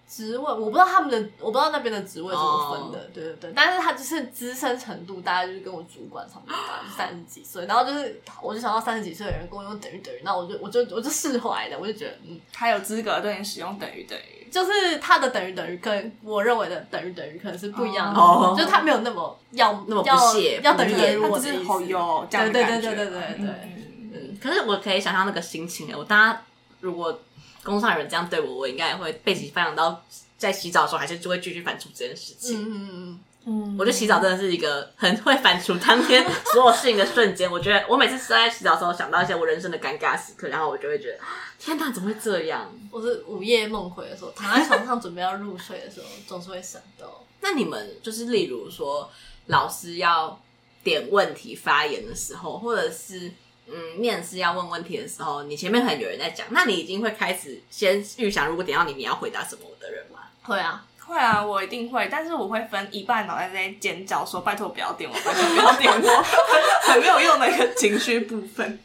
[0.08, 3.08] 职位我不知道他们的，我不知道那边的职位怎么分的，oh.
[3.12, 3.52] 对对对。
[3.54, 7.66] 但是他就是资深程度，大概就是跟我主管差不多大，就三十几岁。
[7.66, 18.56] 然后就是，我就想到三十几岁的人跟我用等于等于，那我就我就我就释怀了，我就觉得嗯，他有资格对你使用等于等于，就是他的等于等于跟我认为的等于等于可能是不一样的，oh.
[18.56, 21.68] 就是他没有那么要那么不屑，要等于等于我的意思。
[22.30, 24.38] 对对对对对对对，嗯，嗯。
[24.42, 26.42] 可是我可以想象那个心情，我大家
[26.80, 27.20] 如果
[27.62, 30.04] 工作上有人这样对我，我应该也会背脊发凉到。
[30.38, 32.62] 在洗澡的时候，还是就会继续反刍这件事情。
[32.62, 37.50] 嗯嗯嗯，我觉得洗澡真的是一个很会反刍当天 所有事情的瞬间。
[37.50, 41.18] 我觉得我每次在洗澡的时候，想到一些我人生的尴尬时刻，然后我就会觉得
[41.58, 42.72] 天哪，怎么会这样？
[42.92, 47.24] 我是午夜梦回的时候，躺在床上准备要入睡的时候，总是会想到。
[47.40, 49.10] 那你们就是例如说，
[49.46, 50.40] 老师要
[50.84, 53.32] 点问题发言的时候，或者是
[53.70, 60.20] 嗯面试要问问题的时候，你前面可能有人在讲，那你已经会开始先预想，如果点到你，你要回答什么的人吗？
[60.42, 62.08] 会啊，会啊，我一定会。
[62.10, 66.22] 但是我会分一半脑袋在尖叫，说拜托不要点我，拜托不要点我，
[66.92, 68.78] 很没有用的一个情绪部分。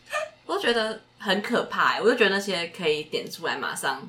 [0.45, 4.01] 我就觉得很可怕，我就觉得那些可以点出来马上，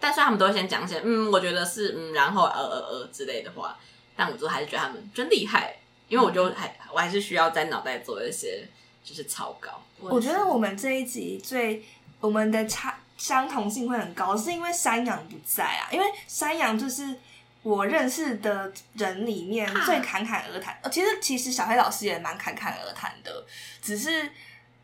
[0.00, 3.76] 但是他们都会先讲一些嗯，我觉得是嗯，然后呃呃呃之类的话。
[4.18, 5.76] 但我就还是觉得他们真厉害，
[6.08, 8.66] 因为我就还我还是需要在脑袋做一些
[9.06, 9.70] 就是超高。
[10.00, 11.82] 我觉得我们这一集最
[12.20, 12.94] 我们的差。
[13.18, 15.88] 相同性会很高，是因为山羊不在啊。
[15.90, 17.18] 因为山羊就是
[17.62, 20.78] 我认识的人里面最侃侃而谈。
[20.82, 23.32] 呃，其实其实小黑老师也蛮侃侃而谈的，
[23.80, 24.30] 只是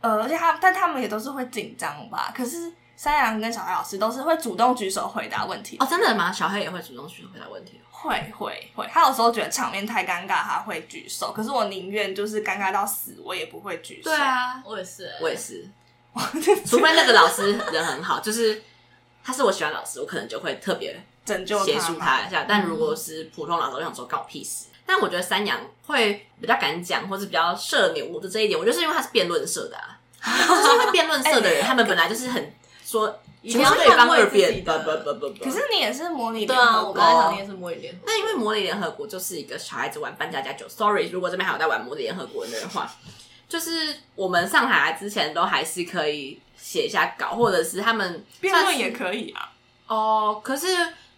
[0.01, 2.33] 呃，而且他但他们也都是会紧张吧。
[2.35, 5.77] 可是山羊跟小黑老师都是会主动举手回答问题。
[5.79, 6.33] 哦，真的吗？
[6.33, 7.79] 小黑也会主动举手回答问题？
[8.03, 8.87] 会会会。
[8.93, 11.33] 他有时候觉得场面太尴尬，他会举手。
[11.33, 14.11] 可是我宁愿就是尴尬到死，我也不会举手。
[14.11, 15.69] 对啊，我也是，我也是。
[16.67, 18.63] 除非那个老师人很好，就是
[19.25, 22.45] 他是我喜欢老师，我可能就会特别拯救协助他一下。
[22.47, 24.67] 但如果是普通老师，我想说搞屁事。
[24.85, 32.53] 但我觉得三阳会比较敢讲，或是比较社牛的这一点，我就是因为他是辩论社的啊， 就是因为辩论社的人，他们本来就是很
[32.85, 35.45] 说一定要对方二辩，不不不不不。
[35.45, 38.07] 可是你也是模拟对啊，我刚才讲你也是模拟联合国。
[38.07, 40.67] 那因为模拟联合国就是一个小孩子玩扮家家酒。
[40.69, 42.91] Sorry，如果这边还有在玩模拟联合国的人的话。
[43.49, 43.71] 就是
[44.15, 49.53] 我们上海来之前都还是可以写一下稿，或者是他们辩论也可以啊。
[49.89, 50.69] 哦，可是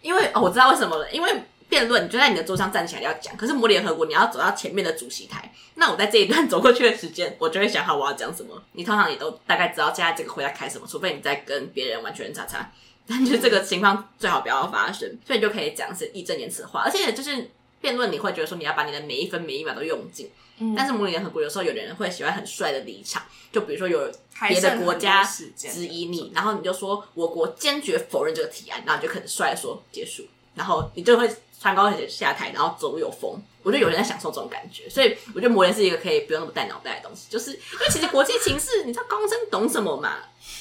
[0.01, 8.61] 因为哦，我知道为什么了，因为辩论你就在你的桌上站起来要讲，可是模拟联合国你要走到前面的主席台，那我在这一段走过去的时间，我就会想好我要讲什么。
[8.73, 12.71] 你通常也都大概知道现在这个会要开什么，除非你在跟别人完全叉叉，
[13.07, 17.49] 但就这个情况最好不要发生，所以你就可以讲是义正言辞的话，而且就是
[17.81, 20.29] 辩论你会觉得说你要把你的每一分每一秒都用尽。
[20.57, 24.09] 嗯、但是模拟联合国有时候有的人会喜欢很帅的离场，就比如说有
[24.47, 30.23] 别的国家质疑你，然后你就说我国坚决否认这个提案，然后你就很帅说结束，
[30.53, 33.41] 然后你就会穿高跟鞋下台，然后走路有风。
[33.63, 40.17] 我觉得有人在享受这种感觉，所以我觉得磨练是一个可以不用那么带脑袋的东西，就是因为其实国际情势，你知道高中生懂什么嘛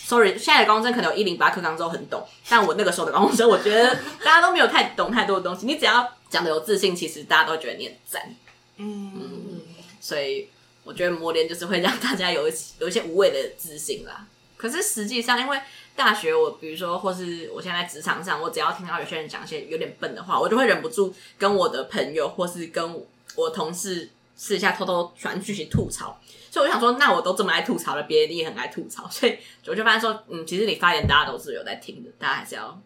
[0.06, 5.66] ？Sorry，现在的高中生可能有一零八课纲之后很懂，但我那个时候的高中生，我觉得大家都没有太懂太多的东西。
[5.66, 8.34] 你只要讲的有自信，其实大家都觉得你很赞。
[8.78, 9.60] 嗯。
[10.00, 10.48] 所以
[10.84, 14.26] 我觉得磨练就是会让大家有一有一些无谓的自信啦。
[14.56, 15.60] 可是实际上，因为
[15.96, 23.00] 大学我比如说，或是我现在在职场上，我只要听到有些人讲一些有点笨的话，我就会忍不住跟我的朋友或是跟
[23.36, 26.18] 我同事私下偷偷传讯息吐槽。
[26.50, 32.76] 所以我想说，那我都这么爱吐槽了，别人也很爱吐槽，所以我就发现说，嗯，其实你发言大家都是有在听的，大家还是要。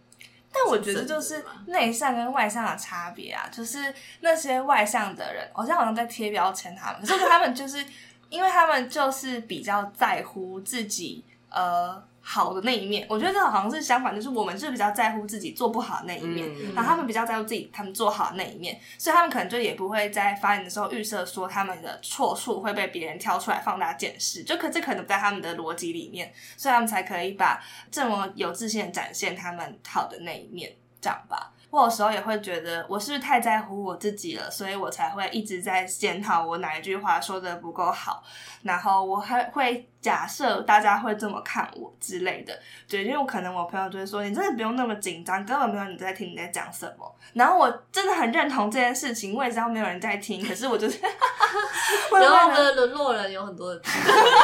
[0.53, 7.83] 但我觉得就是内向跟外向的差别啊，就是那些外向的人，好像好像在贴标签他们，可是他们就是
[8.29, 12.07] 因为他们就是比较在乎自己，呃。
[12.31, 31.55] 好的那一面，我觉得这好像是相反，就是我们是比较在乎自己做不好的那一面，嗯、然后他们比较在乎自己他们做好的那一面，所以他们可能就也不会在发言的时候预设说他们的错处会被别人挑出来放大检视，就可这可能不在他们的逻辑里面，所以他们才可以把这么有自信的展现他们好的那一面，这样吧。
[31.71, 38.23] 我有时候也会觉得我是不是太在乎我自己了，所以我才会一直在检讨我哪一句话说的不够好，
[38.63, 42.59] 然后我还会假设大家会这么看我之类的。
[42.89, 47.15] 对，因为我可能我朋友就会说，你真的不用那么紧张，根本没有人在听你在讲什么。
[47.35, 50.99] 然后我真的很认同这件事情，我也知道没有人在听，可是我就是，
[52.13, 53.81] 然后我们的沦落人有很多的。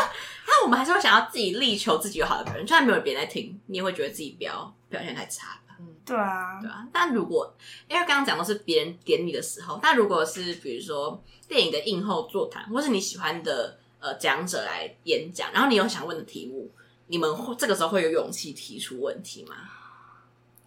[0.46, 5.58] 那我们还是会想要自己力求自己有好的表现，就算没有别人在听，你也会觉得自己不要表现太差。
[6.04, 6.86] 对啊，对啊。
[6.92, 7.54] 但如果
[7.88, 16.70] 因为刚刚讲的是别人点你的时候，但如果是比如说电影的映后座谈，或是你喜欢的呃讲者来演讲，然后你有想问的题目，
[17.06, 19.56] 你们会这个时候会有勇气提出问题吗？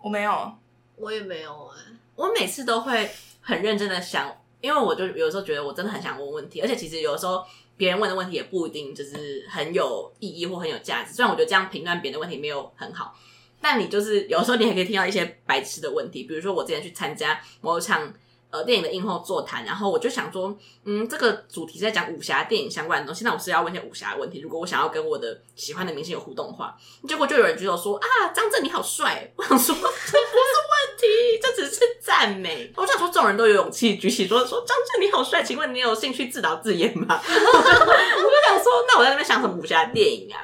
[0.01, 0.53] 我没有，
[0.95, 1.97] 我也没有哎、欸。
[2.15, 3.09] 我每次都会
[3.41, 7.43] 很认真的想，因为我就有时候觉得我真的很想问问题，而且其实有的时候
[7.75, 11.13] 别人问的问题也不一定就是很有意义或很有价值。
[11.13, 13.15] 虽然我觉得这样评断别人的问题没有很好。
[13.61, 18.13] 但你就是有时候你还可以听到一些白痴的问题，比如说我之前去参加某场
[18.49, 24.39] 呃电影的映后座谈，然后我就想说，嗯，这个主题是在讲武侠电影相关的东西，那我是要问一些武侠的问题。
[24.39, 29.29] 如果我想要跟我的喜欢的明星有互动的话，结果就有人举手说啊，张震你好帅。
[29.35, 32.71] 我想说这 不是问题，这只是赞美。
[32.77, 37.19] 我想说，这种人都有勇气举起说说张震你好帅，请问你有兴趣自导自演吗？
[37.25, 40.39] 我就想说，那我在那边想什么武侠电影啊？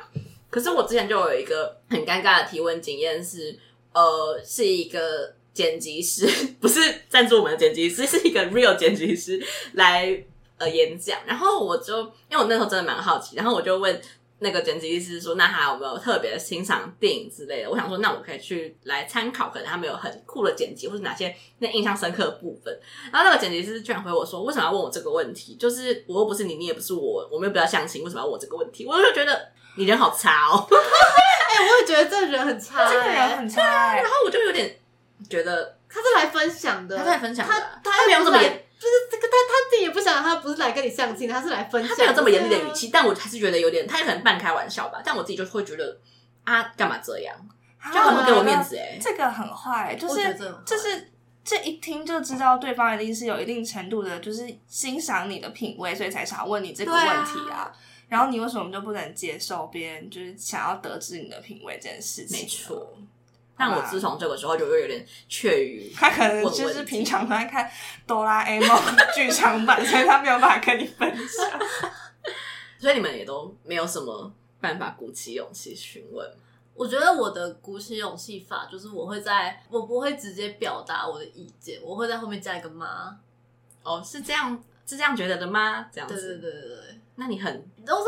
[0.53, 3.57] 可是我之前就有一个很尴尬的提问经验，是
[3.91, 6.27] 呃，是一个剪辑师，
[6.61, 10.23] 不是赞助我们的剪辑师，是一个 real 剪辑师来
[10.59, 11.17] 呃演讲。
[11.25, 13.99] 然后我就因为我那时候真的蛮好奇，然后我就问
[14.37, 22.79] 那个剪辑师说：“那他有没有特别欣赏电影之类的？”我想说，那我可以去来参考，可能他们有很酷的剪辑，或是哪些那印象深刻的部分。
[23.11, 25.55] 然后那个剪辑师居然回我说：“为什么要问我这个问题？
[25.55, 29.49] 就是我又不是你，你也不是我，我们又不要相亲，为什么要问我这个问题？”我就觉得。
[29.75, 30.67] 你人好差哦！
[30.71, 33.95] 哎、欸，我也觉得这人很差，这个人很差。
[33.95, 34.79] 然后我就有点
[35.29, 41.95] 觉得他是来分享的，他是来分享的，他他没有这么严，就是这个他他自己也不想，他不是来跟你相亲，他是来分享。
[41.95, 45.01] 他没有这么严厉的语气，但我还是觉得有点，他也可能半开玩笑吧。
[45.03, 45.97] 但我自己就会觉得
[46.43, 47.35] 啊，干嘛这样？
[47.93, 50.33] 就很不给我面子哎、欸，这个很坏，就是
[50.65, 51.11] 就是
[51.43, 57.69] 这一听就知道对方一定是有一定程度的，就是欣赏你的品味，所以才想问你这个问题啊。
[58.13, 62.41] 然后你为什么就不能接受别人就是想要得知你的品味这件事情？
[62.41, 62.95] 没错，
[63.57, 67.67] 但我自从这个时候就又有点怯于 他可能就是平常都在看
[68.05, 68.79] 哆啦 A 梦
[69.15, 71.59] 剧场版，所以他没有办法跟你分享。
[72.77, 76.31] 所以你们也都没有什么办法鼓起勇气询问。
[76.75, 83.17] 我觉得我的鼓起勇气法就是我会在我不会直接表达我的意见，我会在后面加一个妈。
[83.81, 85.87] 哦，是这样，是这样觉得的吗？
[85.91, 86.99] 这样子，对对对对对。
[87.15, 87.53] 那你很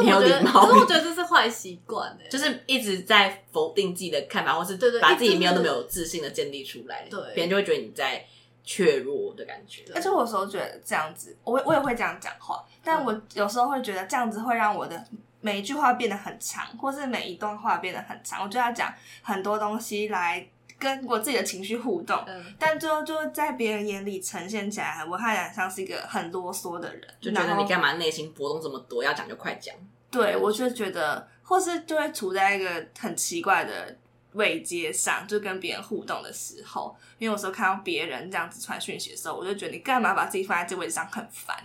[0.03, 8.25] 没有礼貌，可是我觉得这是坏习惯哎，就是一直在否定自己的看法，或是把自己没有那么有自信的建立出来，对，别人就会觉得你在
[8.63, 9.83] 怯弱的感觉。
[9.93, 15.05] 而且我有时候觉得这样子，我我也会这样讲话，但我有时候会觉得这样子会让我的
[15.39, 18.91] 每一句话变得很长，或是每一段话变得很长，我就要讲
[19.21, 20.47] 很多东西来。
[20.77, 29.73] 跟我自己的情绪互动，嗯、但最后就在别人眼里呈现起来，我看起来像是一个很啰嗦的人，就觉得你干嘛内心波动这么多，要讲就快讲。
[30.11, 33.97] 对，我就觉得，或是就会处在一个很奇怪的
[34.33, 41.57] 位阶上，就跟别人互动的时候，因为有时候看到别人这样子传讯息的时候，我就觉得你干嘛把自己放在这位置上，很烦。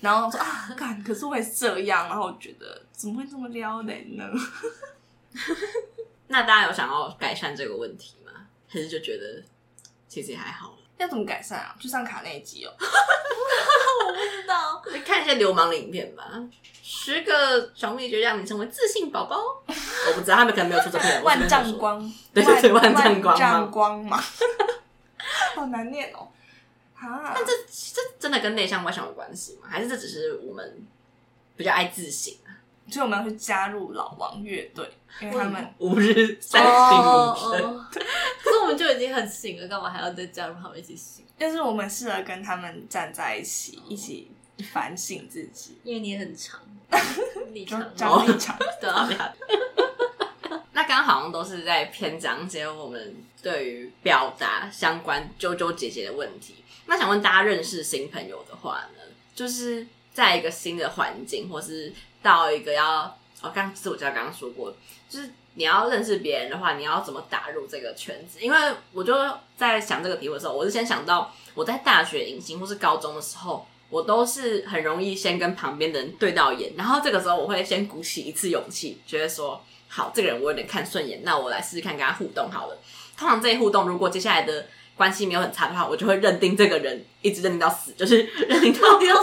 [0.00, 4.24] 然后我说啊，干，可是我也是这样，然后我觉得怎么会这么撩人呢？
[6.28, 8.17] 那大家有想要改善这个问题吗？
[8.68, 9.42] 还是就觉得
[10.08, 11.74] 其实也还好，要怎么改善啊？
[11.80, 12.72] 去上卡内基哦。
[12.78, 16.30] 我不知道，你看一些流氓的影片吧。
[16.82, 19.36] 十个小秘诀让你成为自信宝宝。
[19.66, 21.22] 我不知道他们可能没有出这片。
[21.22, 24.22] 万丈光，对对对，万丈光，万丈光嘛。
[25.54, 26.28] 好难念哦。
[26.94, 29.68] 啊，但这这真的跟内向外向有关系吗？
[29.70, 30.86] 还是这只是我们
[31.56, 32.34] 比较爱自省？
[32.90, 34.88] 所以我们要去加入老王乐队，
[35.20, 37.62] 因为他们五日三省吾身。
[38.42, 41.24] 可是我们就已经很醒了，干嘛还要再加入他们一起醒？
[41.36, 44.30] 但是我们适合跟他们站在一起，一起
[44.72, 45.78] 反省自己。
[45.84, 46.60] 因为你很长，
[47.52, 49.08] 你长长立长，对啊。
[50.72, 56.54] 那刚刚好像都是在篇章节我们对于表达相关纠纠结结的问题。
[56.86, 59.02] 那想问大家，认识新朋友的话呢，
[59.34, 61.92] 就是在一个新的环境，或是。
[62.22, 64.74] 到一个要，我刚自我介绍刚刚说过，
[65.08, 68.38] 就是你要认识别人的话，你要怎么打入这个圈子？
[68.40, 68.58] 因为
[68.92, 69.14] 我就
[69.56, 82.78] 在想这个题目的时候，我是先想到我在大学迎新或是高中的时候，我都是很容易先跟旁边的人对到眼，然后这个时候我会先鼓起一次勇气，觉得说好，这个人我有点看顺眼，那我来试试看跟他互动好了。
[83.16, 84.66] 通常这一互动，如果接下来的
[84.98, 88.80] 关系没有很差的话，我就会认定这个人一直认定到死，就是 认定到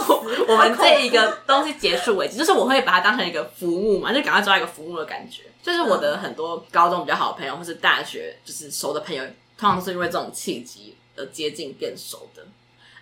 [0.08, 2.36] 我 我们这一个东西结束为止。
[2.36, 5.42] 就是我会把它当成一个服务嘛，就赶快抓一个服务的感觉。
[5.62, 9.22] 就是我的很多高中比较好的朋友，或是大学就是熟的朋友，
[9.56, 12.42] 通常都是因为这种契机而接近变熟的。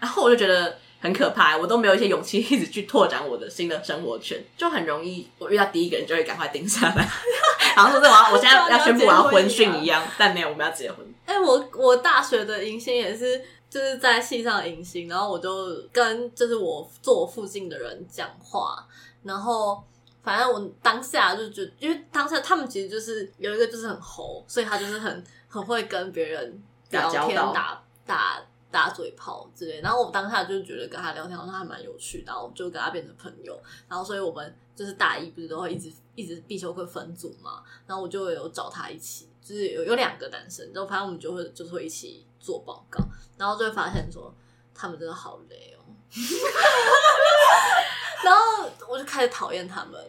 [0.01, 0.79] 然后我就觉得。
[1.01, 7.07] 很可怕，我都没有一些勇气一直去拓展我的新的生活圈，就很容易我遇到第一个人就会赶快定下来，
[7.77, 11.05] 好像说这我要我现在要宣布我要婚讯一样，但没有我们要结婚。
[11.25, 18.87] 哎、欸，我我大学的迎新也是就是在系上迎新，然后我就跟就是我坐我附近的人讲话，
[19.23, 19.83] 然后
[20.23, 28.43] 反正我当下就觉得，因为当下他们其实就是有一个就是很猴，所以他就是很很会跟别人聊天打打。
[28.75, 33.57] 打嘴炮之类，然后我当下就觉得跟他聊天好像还蛮有趣的，然后就跟他变成朋友。
[33.89, 42.99] 然后所以我们就是大一不是都会一直一直必修课分组嘛，然后我就有找他一起，就是有有两个男生，然后反正我们就会就是会一起做报告，
[43.37, 44.35] 然后就会发现说
[44.75, 45.85] 他们真的好累哦，
[48.25, 48.41] 然后
[48.89, 50.09] 我就开始讨厌他们了，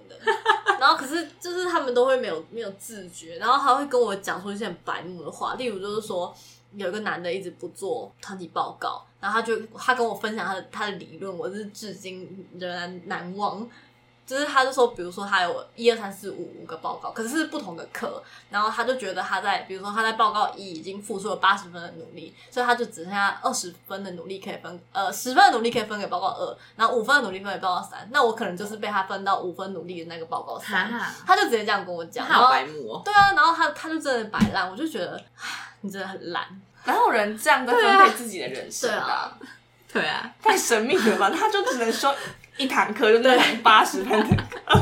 [0.79, 6.33] 然后可是就是他们都会没有没有自觉，然后他会跟我讲出一些很白目的话，例如就是说。
[6.77, 13.65] 有一个男的一直不做团体报告，然后他就他跟我分享他的他的理论，我是至今仍然难忘。
[14.25, 28.07] 就是他就说，比如说他有一二三四五五个报告，可是是不同的课，然后他就觉得他在比如说他在报告一已经付出了八十分的努力，所以他就只剩下二十分的努力可以分，呃，十分的努力可以分给报告二，然后五分的努力分给报告三。
[28.11, 30.91] 那我可能就是被他分到五分努力的那个报告三，
[31.25, 33.01] 他就直接这样跟我讲，好白目哦。
[33.05, 35.21] 对啊，然后他他就真的摆烂，我就觉得
[35.81, 36.43] 你真的很烂。
[36.85, 39.31] 哪有人这样在分配自己的人生啊？
[39.91, 41.29] 对啊，太神秘了吧？
[41.29, 42.13] 他就只能修
[42.57, 44.43] 一堂课，就那八十分的课。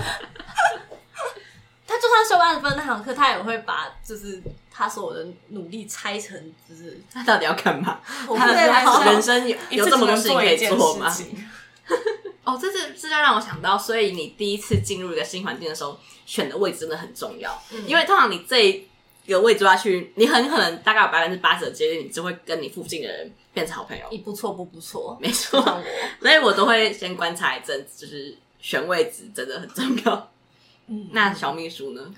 [1.88, 8.00] 他就算修八十分那堂课，他也会把就是他所有的努力拆成，就是他到底要干嘛？
[8.38, 8.54] 他的
[9.12, 11.14] 人生有有这么多事情可以做吗？
[12.44, 18.88] 哦，这是这就让我想到，所以你第一次进入一个新环境的时候，选的位置真的很重要，嗯、因为通常你这一。
[19.26, 24.06] 一个位置下去，你很可能大概有百分之八十的几率，你就会跟你附近的人变成好朋友。
[24.12, 25.62] 一不错，不不错，没错。
[26.22, 30.32] 所以我都会先观察一阵子，就是选位置真的很重要。
[30.88, 32.14] 嗯，那小秘书呢？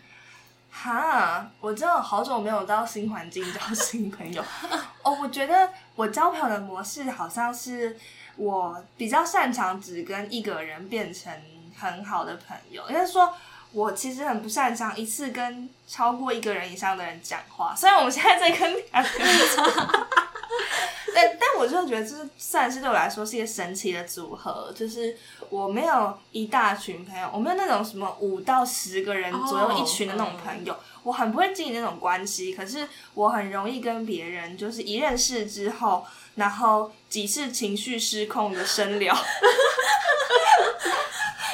[0.71, 4.43] 哈，我真的好久没有到新环境交新朋友。
[5.03, 7.95] 哦，我觉得我交朋友的模式好像是
[8.35, 11.31] 我比较擅长只跟一个人变成
[11.77, 13.31] 很好的朋友，应该说。
[13.75, 19.65] 我其实很不擅长一次跟超过一个人以上的人讲话，虽然我们现在在跟两个人讲，
[21.13, 24.71] 但但我就觉得，这是算是对我来说是一个神奇的组合。
[24.73, 25.17] 就是
[25.49, 30.73] 我没有一大群朋友，我没有那种什么五到十个人左右一群的那种朋友，
[31.03, 32.53] 我很不会经营那种关系。
[32.53, 36.05] 可是我很容易跟别人，就是一认识之后，
[36.35, 39.13] 然后几次情绪失控的深聊。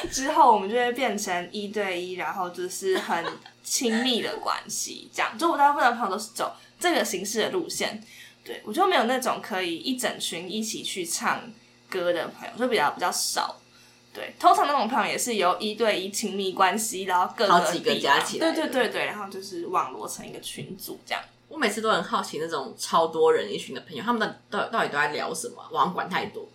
[0.10, 3.24] 之后我们就会变成一对一，然后就是很
[3.62, 5.36] 亲密的关系，这样。
[5.38, 8.02] 就我大部分的朋友都是走这个形式的路线，
[8.44, 11.40] 对，我就没有那种可以一整群一起去唱
[11.88, 13.56] 歌的朋友，就比较比较少。
[14.14, 21.22] 对，通常那种朋友也是由一对一亲密关系，然后各个好几个加起来，对对对对，然后就是网罗成一个群组这样。
[21.48, 25.56] 我每次都很好奇那种超多人一群的朋友，他们到到到底都在聊什么？
[25.70, 26.46] 我好像管太多。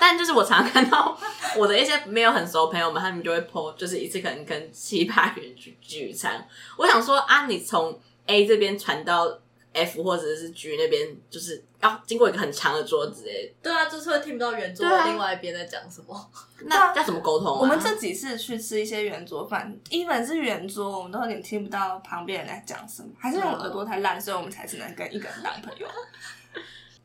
[0.00, 1.18] 但就是我常常看到
[1.56, 6.46] 我的一些没有很熟的朋友们，他们就会 po，就是一次可能跟七八人去聚餐。
[6.76, 9.38] 我想说啊，你从 A 这边传到。
[9.78, 13.54] F 或者是 G 那边，就是要经过一个很长的桌子诶。
[13.62, 16.30] 对啊，就是会听不到圆桌的另外一边在讲什么。
[16.64, 17.60] 那要怎么沟通啊？
[17.60, 25.86] 我们这几次去吃一些圆桌饭，一本是圆桌，我们都有点听不到旁边人在讲什么，还是我耳朵太烂，所以我们才只能跟一个人当朋友。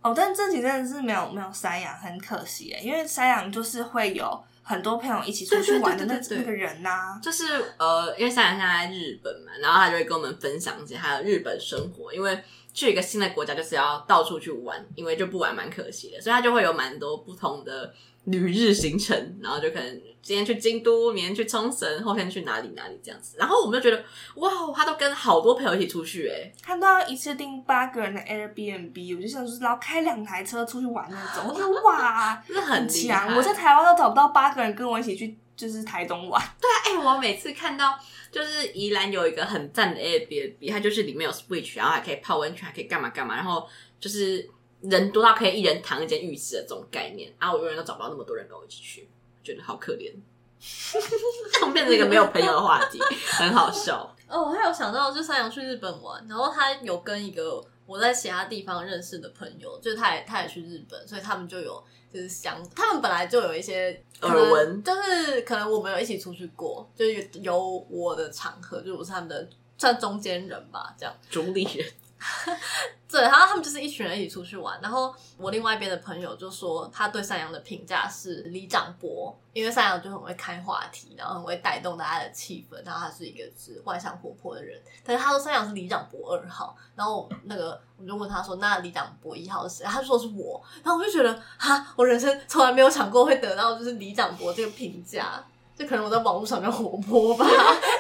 [0.02, 4.44] 哦，但这集真的是没有没有山羊，很可惜诶，因为山羊就是会有。
[4.64, 7.44] 很多朋友一起出去玩的那那个人呐、啊，就是
[7.78, 12.14] 呃，因为山羊现在在日本嘛，然后他就会跟我们分享一些他的日本生活。
[12.14, 12.40] 因为
[12.72, 17.94] 去一个新的国家就是要到处去玩，因为就不玩蛮可惜的，所以他就会有蛮多不同的。
[18.26, 23.38] 旅日行程，然后就可能今天去京都，明天去冲绳，后天去哪里哪里这样子。
[23.38, 24.04] 然后我们就觉得，
[24.36, 31.50] 哇，他都跟好多朋友一起出去诶，他都要一次订八个人的 Airbnb，我就想说，然后开两台车出去玩那种。
[31.50, 33.36] 我说哇，真的很强！
[33.36, 36.42] 我在台湾都找不到八个人跟我一起去，就是台东玩。
[36.62, 37.98] 对啊，哎、欸，我每次看到
[38.32, 43.68] 就是宜兰有一个很赞的 Airbnb，它就是里面有 Switch，然后还可以泡温泉，还可以干嘛干嘛，然后
[44.00, 44.50] 就是。
[44.84, 49.08] 人多到可以一人躺一间浴室的这种概念啊，我永远都找不到那么多人跟我一起去，
[49.44, 50.14] 觉得好可怜，
[51.74, 54.16] 变成一个没有朋友的话题， 很好笑。
[54.28, 61.84] 哦，我还有想到，就三阳去日本玩，然后他有跟一个我在其他地方认识的朋友，就是他也他也去日本，所以他们就有
[62.14, 71.86] 就是想，他们本来就有一些耳闻，就是可能我们有一起出去过，就是有我的场合，就是我是他们的算中间人吧，这样中立人。
[73.10, 74.80] 对，然后他们就是一群人一起出去玩。
[74.82, 82.76] 然后我另外一边的朋友就说，他对山羊的评价是李长博，因为山羊就很会开话题，然后很会带动大家的气氛。
[82.86, 86.74] 然后他是一个是外向活泼的人，但是他说山羊是李长博二号。
[86.96, 89.84] 然后那个我就问他说，那李长博一号是谁？
[89.86, 90.64] 他说是我。
[90.84, 95.44] 然后我就觉得，哈，我人生从来没有想过会得到就是李长博这个评价。
[95.82, 97.46] 就可能我在网络上面活泼吧，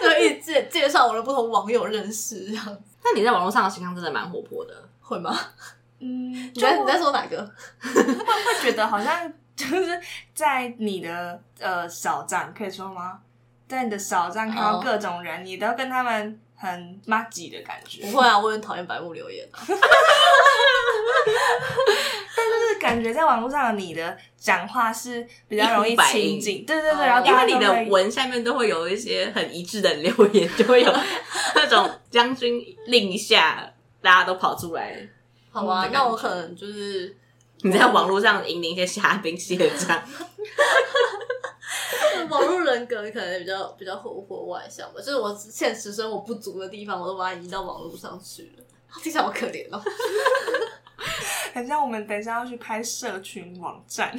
[0.02, 2.66] 就一直介介绍我的不同网友认识这样。
[3.04, 5.36] 那你在网络上的形象真的蛮活泼的，会吗？
[6.00, 7.38] 嗯， 你在你在说哪个？
[7.82, 10.00] 会会觉得好像就是
[10.36, 13.20] 在你的呃小站可以说吗？
[13.68, 15.44] 在你的小站看到各种人，oh.
[15.44, 18.03] 你都跟他们很垃圾的感觉。
[18.05, 19.59] 不会啊，我很讨厌白目留言啊。
[22.36, 30.93] 但就是感觉在网络上你的讲话是比较容易亲近，对对对，然后因为你的文下面都会有一些很一致的留言，就会有
[31.55, 34.95] 那种将军令下，大家都跑出来。
[35.51, 37.16] 好吧，那我可能就是
[37.62, 40.01] 你在网络上引领一些虾兵蟹将，
[42.30, 48.63] 网络人格可能比较比较活泼外向吧，就是我现实生活不足的地方，我都把它移到网络上去了。
[49.01, 49.82] 听起来好可怜哦。
[51.53, 54.15] 很像我们等一下要去拍社群网站，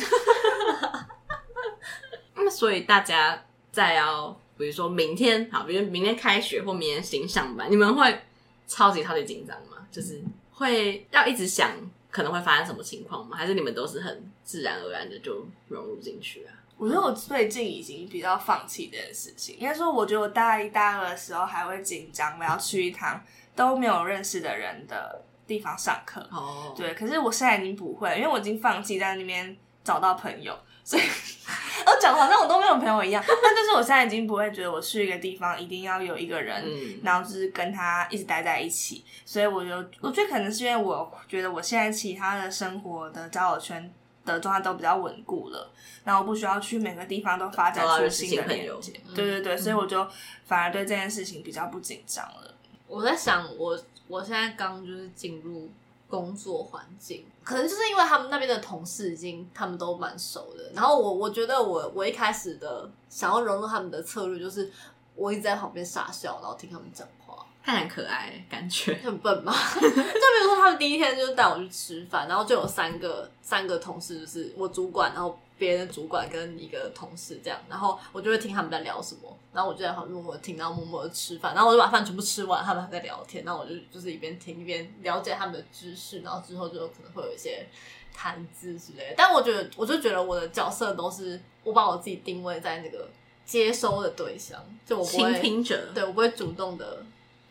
[2.35, 8.23] 那所以大家再要，比如说明天好，比如明天开学或明天新上班，你们会
[8.67, 9.87] 超级超级紧张吗？
[9.91, 10.23] 就是
[10.53, 11.71] 会要一直想
[12.11, 13.37] 可能会发生什么情况吗？
[13.37, 16.53] 还是你们都是很自然而然的就融入进去啊？
[16.83, 19.57] 我觉得我最近已经比较放弃这件事情。
[19.57, 23.23] 应该说，我觉得我大一、大二的时候还会紧张，我要去一趟
[23.55, 26.77] 都没有认识的人的地方上课哦，oh.
[26.77, 31.03] 对，可是我现在已经不会，因为我已经放弃在那边找到朋友，所以
[31.87, 33.23] 我讲的好像我都没有朋友一样。
[33.29, 39.05] 但就是我现在已经不会觉得我去一个地方一定要有一个人，嗯、然后就是跟他一直待在一起。
[39.25, 39.71] 所以我就
[40.01, 43.89] 我觉得可能是因为我觉得我现在其他的生活的交友圈
[44.25, 45.71] 的状态都比较稳固了，
[46.05, 48.81] 然后不需要去每个地方都发展出新的朋友。
[49.15, 50.07] 对对对，所以我就
[50.45, 52.55] 反而对这件事情比较不紧张了。
[52.87, 53.79] 我在想我。
[54.09, 55.71] 我现在刚就是进入
[56.07, 60.71] 工作环境，可能就是因为他们那边的同事已经他们都蛮熟的。
[60.75, 64.71] 然后我我觉得我我一开始的想要融入他们的策略就是
[65.15, 67.22] 我一直在旁边傻笑，然后听他们讲话，
[67.65, 69.53] 看起来可爱，感觉很笨嘛。
[69.75, 75.39] 就比如说他们第一天就是带我去吃饭，然后就有三个三个同事，就是我主管，然后。
[75.59, 87.65] 别人的主管跟一个同事这样，然后我就会听他们在聊什么，然后我就在旁边默默听，然后默默的吃饭，然后我就把饭全部吃完，他们还在聊天，然后我就就是一边听一边了解他们的知识，然后之后就可能会有一些
[88.13, 89.15] 谈资之类的。
[89.17, 93.09] 但我觉得，我就觉得我的角色都是我把我自己定位在那个
[93.47, 97.05] 接收的对象，就我不会倾听者，对，我不会主动的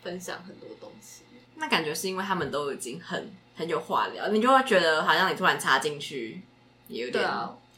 [0.04, 1.24] 分享很多东西。
[1.56, 6.42] 那感觉是因为他们都已经很很有话聊，你就会觉得好像你突然插进去
[6.88, 7.28] 也有点。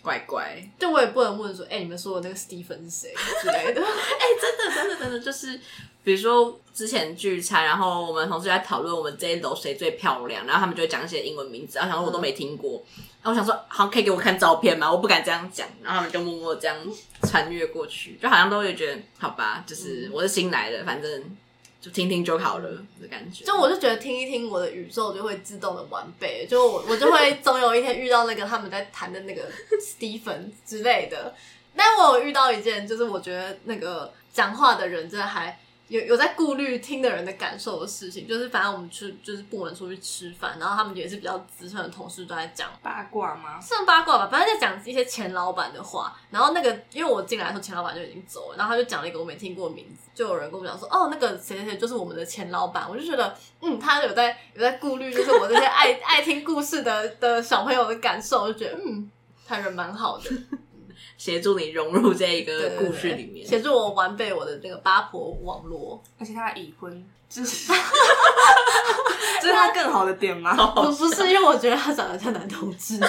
[0.03, 3.79] 怪怪，就我也不能问说，哎、欸，你们说的那个 Stephen 是谁之类的？
[3.79, 5.57] 哎、欸，真的，真的，真的，就是
[6.03, 14.91] 比如说之前聚餐，然后我们同事在讨论我们这一楼谁最漂亮，然后他们就会讲一些英文名字，然后想说我都没听过，嗯、然后我想说，好，可以给我看照片吗？
[14.91, 16.77] 我不敢这样讲，然后他们就默默这样
[17.21, 21.37] 穿越过去，就好像都会觉得，好吧，就是我是新来的，反正。
[21.83, 22.69] 就听听就好了
[23.01, 29.51] 的感觉，就我就觉得听一听，我的宇宙就会自动的完备，就我我就会总有一天遇到那个他们在谈的那个
[29.83, 31.35] Stephen 之类的。
[31.75, 35.59] 但我有遇到一件，就是我觉得那个讲话的人真的还。
[35.89, 43.59] 有有在顾虑听的人的感受的事情，就是反正我们去就是部门出去吃饭，然后他们也是比较资深的同事都在讲八卦吗？
[43.61, 46.15] 算八卦吧，反正在讲一些前老板的话。
[46.31, 52.89] 然后那个因为我进来的时候前老板就已经走了，然后他就讲了一个我没听过的名字，就有人跟我讲说哦，那个谁谁谁就是我们的前老板。
[52.89, 59.11] 我就觉得嗯，他有在有在顾虑，就是我这些爱 爱听故事的的小朋友的感受，我就觉得嗯，
[59.45, 60.29] 他人蛮好的。
[61.17, 67.71] 协助你融入这一个故事里面，协助我完备我的那个八婆网络，而且他已婚，这 是
[69.41, 70.55] 这是他更好的点吗？
[70.75, 72.99] 不不是，因为我觉得他长得像男同志。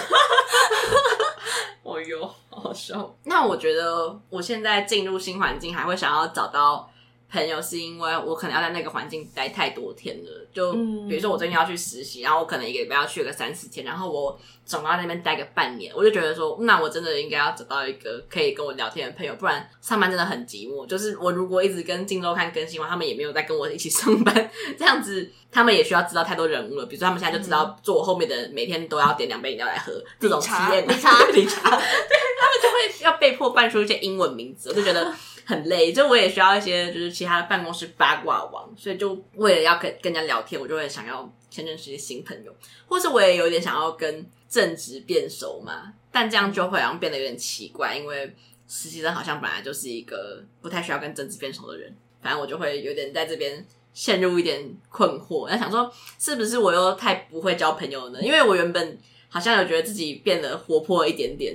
[1.83, 3.15] 哦哟，好笑。
[3.25, 6.91] 那我觉得我现在进入新环境，还会想要找到
[7.31, 10.73] 朋友是因为我可能要在那个环境待太多天了，就
[11.09, 20.87] 比如说我最近要去实习，然后我可能一个礼拜要去个三四天，然后我总要在那边待个半年，我就觉得说，那我真的应该要找到一个可以跟我聊天的朋友，不然上班真的很寂寞。
[20.87, 26.87] 就是我如果一直跟镜周刊更新完，他们也没有在跟我一起上班，这样子他们也需要知道太多人物了。
[26.87, 35.13] 比如说他们现在就知道坐我后面的人每天都要点两杯饮料来喝，这种体验，理查，理查，对，他们就会要被迫扮出一些英文名字，我就觉得。
[35.45, 42.55] 很累，就我也需要一些，就是其他的办公室八卦王，所以就为了要跟跟人家聊天，我就会想要先认识一些新朋友，
[42.87, 48.35] 或是我也有点想要跟正职变熟嘛，但这样就会好像变得有点奇怪，因为
[48.67, 58.21] 实习生好像本来就是一个不太需要跟正职变熟的人，反正我就会有点在这边陷入一点困惑，那想说是不是我又太不会交朋友呢？
[58.23, 61.55] 因为我原本好像有觉得自己变得活泼一点点，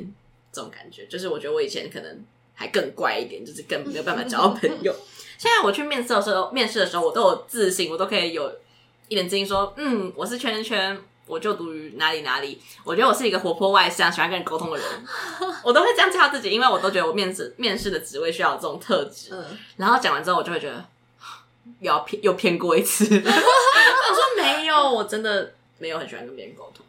[0.52, 2.24] 这种感觉，就是我觉得我以前可能。
[2.60, 4.94] 还更怪一点，就是更没有办法交到朋友。
[5.40, 8.54] 现在我去面试的时候，面试的时候我都有自信，我都可以有
[9.08, 12.62] 一点自信说，嗯，我是圈圈圈，我就读于哪里哪里。
[12.84, 14.86] 我觉得我是一个活泼外向、喜欢跟人沟通的人，
[15.64, 19.30] 我都会这样介绍自己，因为我都觉得我面试面试的职位需要有这种特质。
[19.32, 19.46] 嗯，
[19.78, 20.86] 然后讲完之后，我就会觉得
[21.80, 23.06] 又要骗又骗过一次。
[23.16, 26.86] 我说没有，我真的没有很喜欢跟别人沟通。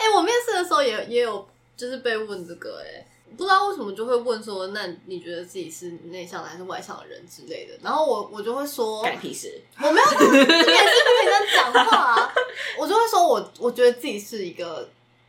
[0.00, 3.06] 哎、欸，我面试的时候也也有就是被问这个、欸，哎。
[3.36, 7.74] 不知道为什么就会问说，那你觉得自己是内向的还是外向的人之类的？
[7.82, 12.34] 然后我我就会说，干屁事，我没有，你也是不停的讲话啊。
[12.78, 14.88] 我就会说我我觉得自己是一个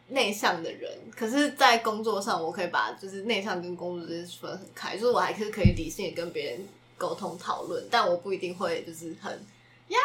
[0.10, 9.32] 内向的人，可是，在工作上我可以把就是内向跟工作之间分很开，就是我还是可以理性的跟别人沟通讨论，但我不一定会就是很
[9.88, 9.99] 呀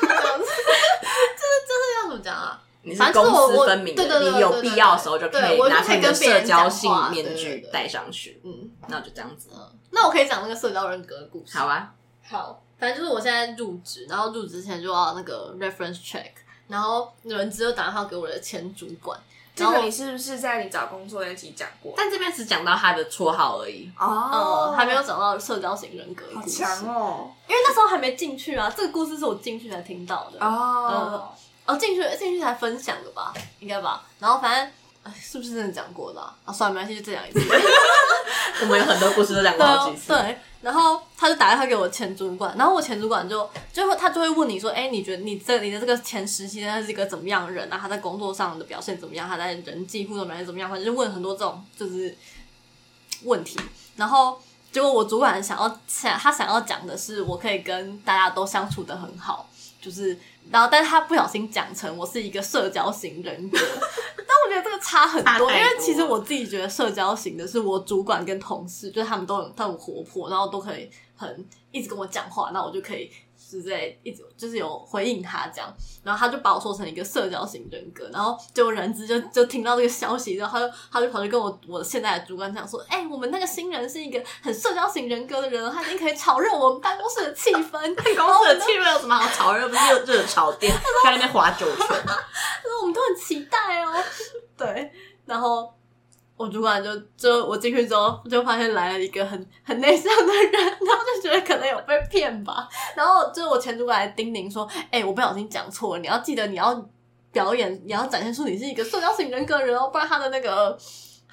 [0.00, 2.62] 这样子，就是就是要怎么讲啊？
[2.84, 8.40] 你是公私分明的，你有必要的时候就可以拿出你的社交性面具戴上去。
[8.44, 9.48] 嗯，那我就这样子。
[9.90, 11.56] 那我可以讲那个社交人格的故事。
[11.56, 11.92] 好啊，
[12.28, 16.32] 好，反正就是我现在入职，然后入职前就要那个 reference check，
[16.68, 19.18] 然后人资就打电话给我的前主管。
[19.56, 21.94] 这个你是不是在你找工作那集讲过？
[21.96, 23.88] 但这边只讲到他的绰号而已。
[23.96, 26.24] 哦，还没有讲到社交型人格。
[26.34, 27.30] 好强哦！
[27.46, 30.44] 因为那时候还没进去啊，这个故事是我进去才听到的。
[30.44, 31.32] 哦。
[31.66, 34.04] 哦，进去进去才分享的吧，应该吧。
[34.18, 36.34] 然后反正，哎，是不是真的讲过的啊？
[36.44, 37.40] 啊算了，没关系，就这样一次。
[38.60, 40.12] 我们有很多故事都讲过好几次。
[40.12, 47.78] 对，然后他就打电话给我前主管，然后我前主管就就会他就会问你说，哎，你觉得你这你的这个前实习生是一个怎么样的人啊？
[47.80, 49.28] 他在工作上的表现怎么样？
[49.28, 50.70] 他在人际互动表现怎么样？
[50.70, 52.16] 反正就问很多这种就是
[53.24, 53.58] 问题。
[53.96, 54.40] 然后
[54.70, 59.48] 结果我主管想要想他想要讲的是，我可以跟大家都相处的很好，
[59.84, 60.16] 就是。
[60.50, 63.58] 然后，但是他不小心讲成我是一个社交型人格，
[64.14, 73.10] 但我觉得这个差很多，多因为其实我自己觉得社交型的是我主管跟同事，就是他们都很都很活泼，然后都可以很一直跟我讲话，那我就可以。
[73.50, 75.72] 是在一直就是有回应他这样，
[76.02, 87.70] 然后他就把我说成一个社交型人格，然后结果人资就就听到这个消息，然后他就他就跑去跟我我现在的主管讲说，哎、欸，我们那个新人是一个很社交型人格的人，他已经可以炒热我们办公室的气氛。
[87.94, 89.68] 办公室的气氛有什么好炒热？
[89.68, 90.72] 不是有热炒店
[91.04, 91.86] 在那边划酒圈？
[92.06, 92.14] 他
[92.62, 93.92] 说我们都很期待哦。
[94.56, 94.90] 对，
[95.26, 95.72] 然后。
[96.36, 102.68] 我主管就就我进去之后就发现来了一个很很内向的人，然后就觉得可能有被骗吧。
[102.96, 106.74] 然后就我前主管还叮咛说：“哎、我不小心讲错了，你要记得你要
[107.30, 110.76] 表演，你要展现出你是一个社交型人格的人哦，不然他的那个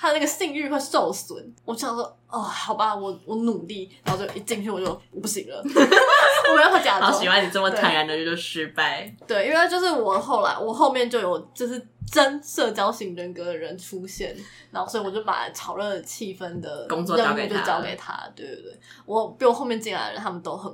[0.01, 7.11] 他的那个信誉会受损。”我想说：“哦，好吧，我我努力。”然后就一进去我就我不行了， 我没有办法假装。
[7.11, 9.15] 好喜欢你这么坦然的就失败。
[9.27, 11.87] 对，因为就是我后来我后面就有就是。
[12.11, 14.35] 真社交型人格的人出现，
[14.69, 18.29] 然后所以我就把炒热气氛的工作交给，就交给他。
[18.35, 20.69] 对对对，我比我后面进来的人，他们都很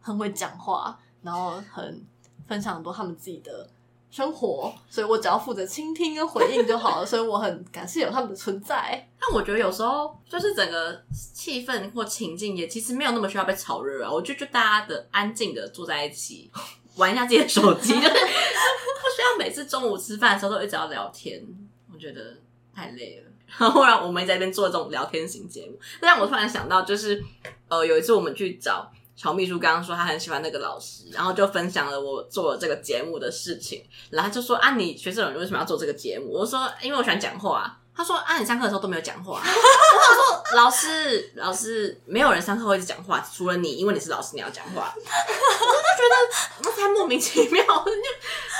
[0.00, 2.04] 很会讲话，然后很
[2.48, 3.68] 分享很多他们自己的
[4.12, 7.04] 生活，所以我只要负责倾听跟回应就好了。
[7.04, 9.04] 所以我很感谢有他们的存在。
[9.18, 11.02] 但我觉得有时候就是整个
[11.34, 14.12] 气氛或情境也其实没有那么需要被炒热啊。
[14.12, 16.48] 我觉得就大家的安静的坐在一起。
[16.96, 21.42] 玩一下自己的手机，就是不需要每次中午吃饭的时候都一直要聊天，
[21.90, 22.36] 我觉得
[22.74, 23.32] 太累了。
[23.46, 27.24] 然后，后来我们在这边做这种聊天型节目，让我突然想到，就是
[27.68, 36.32] 呃，有一次我们去找乔秘书，刚刚说他很喜欢那个老师，然后就分享了我做了这个节目的事情，然后就说啊，你学这种人为什么要做这个节目？
[36.32, 37.78] 我说因为我喜欢讲话。
[37.94, 39.40] 他说啊，你上课的时候都没有讲话。
[39.44, 44.92] 我说老师，老师，没有人上课会一直讲话，除了你，因为你是老师，你要讲话。
[44.96, 47.62] 我就觉得那太莫名其妙。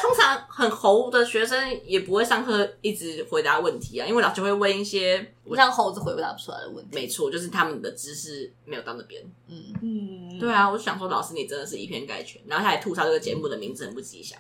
[0.03, 6.91] 通常很猴的学生也不会上课一直回答问题啊，因为老师会问一些不像猴子回答不出来的问题。
[6.93, 9.23] 没错，就是他们的知识没有到那边。
[9.49, 14.39] 嗯嗯，对啊，我就想说，老师你真的是以偏概全，然后他还吐槽这个节目的名字很不吉祥。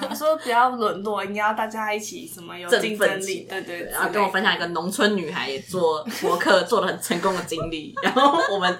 [0.00, 3.90] 他 说不要沦落，应该要大家一起什么有竞争力，对对，对。
[3.90, 8.78] 然后跟我分享一个农村女孩也做博客做的很成功的经历，然后我们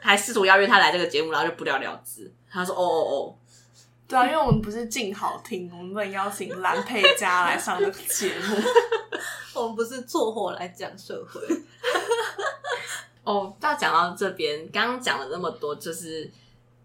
[0.00, 2.32] 还试图邀约她来这个节目，然后就不了了之。
[2.50, 3.34] 他说哦哦哦，
[4.08, 8.56] 对啊，因为我们不是静好听，我们不能邀请蓝佩佳来上这个节目，
[9.60, 11.40] 我们不是坐货来讲社会。
[13.24, 16.30] 哦，到讲到这边，刚刚讲了那么多，就是。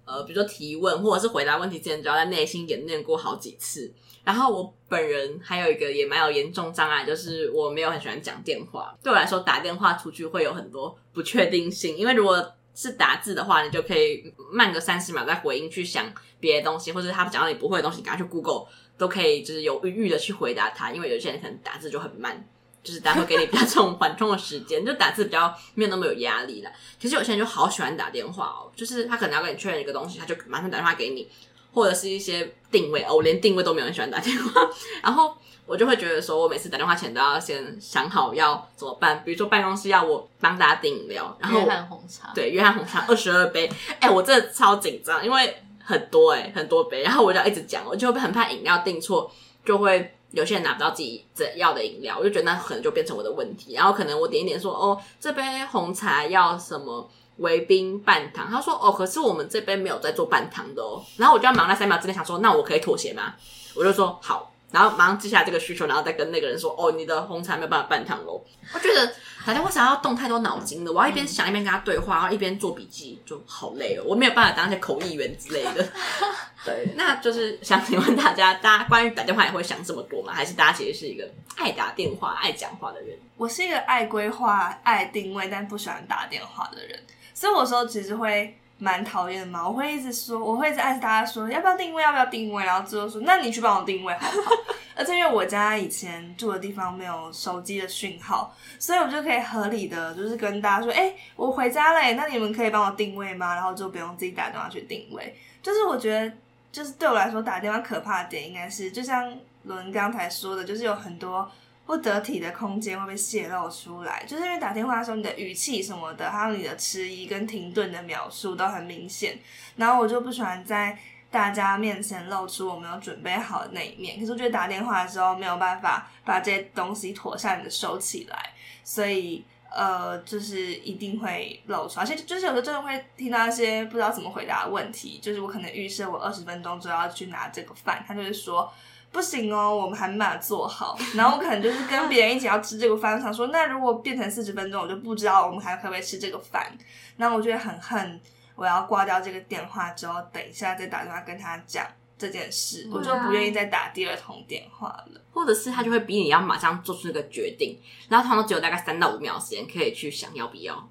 [0.05, 3.91] 呃，比如说提问或者是回答问题之前，就要在内心演练过好几次。
[4.23, 8.95] 然后我本人还有一个也蛮有严重障碍，就是我没有很喜欢讲电话。
[9.03, 20.91] 对我来说，打电话出去会有很多不确定性，因为如果是打字的话，你就可以慢个三十秒再回应，去想别的东西，或者他讲到你不会的东西，赶快去 Google 都可以，就是有余裕的去回答他。
[20.91, 22.47] 因为有些人可能打字就很慢。
[22.85, 26.71] 就是大家会给你比较这种缓冲的时间，就打字比较没有那么有压力啦。
[26.99, 31.27] 其实有些人就好喜欢打电话哦，就是他可能要跟你确认一个东西，他就马上打电话给你，
[31.73, 34.61] 或者是一些定位哦，我连定位都没有人喜欢打电话。
[35.01, 39.23] 然后我就会觉得说，我每次打电话前都要先想好要怎么办。
[39.25, 43.67] 比如说办公室要我帮大家订饮料，然后约翰红茶，对，约翰红茶二十二杯。
[43.99, 49.31] 哎、欸，我真的超紧张，因为很多哎、欸，很多杯，然后我就要一直讲，我就会很怕饮料订错，
[49.65, 50.11] 就会。
[50.35, 51.25] 有些人拿不到自己
[51.55, 53.73] 要的饮料，我就觉得那可能就变成我的问题。
[53.73, 58.47] 然后可能我点一点说，哦，这杯红茶要什么微冰半糖？
[58.51, 61.01] 他说，哦，可是我们这边没有在做半糖的哦。
[61.17, 63.33] 然后我就要忙那三秒之内想说，那我可以妥协吗？
[63.75, 64.51] 我就说好。
[64.75, 69.09] 然后马上记下这个需求，然后再跟那个人说：“哦，你的红茶没有办法半糖喽。”我觉得
[69.45, 74.03] 打电话想要动太多脑筋了，我要一边想一边跟他对话，然后一边做笔记，就好累哦。
[74.05, 75.87] 我没有办法当一些口译员之类的。
[76.65, 80.33] 对，那就是想请问大家，大家关于打电话也会想这么多吗？
[80.33, 83.17] 还是大家其实是一个爱打电话、爱讲话的人？
[83.37, 86.99] 我是一个爱规划、爱定位，但不喜欢打电话的人，
[87.33, 88.57] 所以我说其实会。
[88.77, 94.51] 蛮讨厌的嘛，我会一直说，我会一直暗示大家说要不要定位，要不要定位，然后最后说那你去帮我定位好不好？
[94.97, 103.55] 而且因为我家以前住的地方没有手机的讯号，所以我就可以合理的就是跟大家说，哎、我回家了，那你们可以帮我定位吗？
[103.55, 105.35] 然后就不用自己打电话去定位。
[105.61, 106.31] 就是我觉得，
[106.71, 111.49] 就是对我来说打电话可怕的点应该是，就像伦刚才说的，就是有很多。
[111.85, 119.37] 不得体的空间会被泄露出来，就是因为打电话的时候，你的语气什么的，还有你的迟疑跟停顿的描述都很明显。
[119.75, 120.97] 然后我就不喜欢在
[121.29, 124.19] 大家面前露出我没有准备好的那一面。
[124.19, 128.49] 可是我觉得打电话的时候没有办法把这些东西妥善的收起来，
[128.83, 131.99] 所以呃，就是一定会露出。
[131.99, 138.73] 而且就是有时候真的会听到一些不知道怎么回答的问题，就是我可能预设我二十分钟之后要去拿这个饭，他就是说。
[139.15, 140.97] 不行哦，我们还没办法做好。
[141.15, 146.69] 然后我可能就是跟别人一起要吃这个饭，我想说，那如果变成四十分钟，我就不知道我们还可不可以吃这个饭。
[147.15, 148.19] 那我就会很恨，
[148.55, 151.87] 我要挂掉这个电话之后，等一下再打电话跟他讲
[152.17, 155.21] 这件事，我就不愿意再打第二通电话了。
[155.31, 160.89] 或者是他就会逼你要马上做出那个决定，然后他们只有大概三到五秒时间可以去想要不要，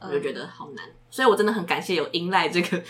[0.00, 0.84] 我就觉得好难。
[1.10, 2.82] 所以我真的很感谢有 inline 这个。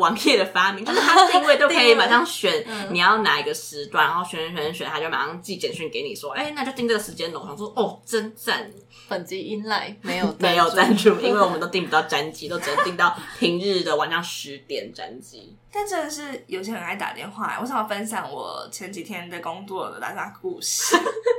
[0.00, 7.40] 网页的发明，就是它定位都可以马上选 你要哪一个时段，然后选选选选，它就马上寄简讯给你说，哎、欸，那就定这个时间喽。
[7.40, 8.68] 我想说，哦，真赞！
[9.08, 15.56] 本集 inline 没有没有赞助，因为我们都订不到专机，都只能订到平日的晚上十点专机。
[15.72, 20.96] 但真的是有些人爱打电话，我想要分享我前几天的工作的大家故事，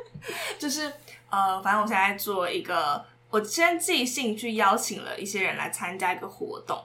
[0.59, 0.91] 就是
[1.29, 6.77] 呃，反正我现在做一个，我先寄信去邀请了一些人来参加一个活动。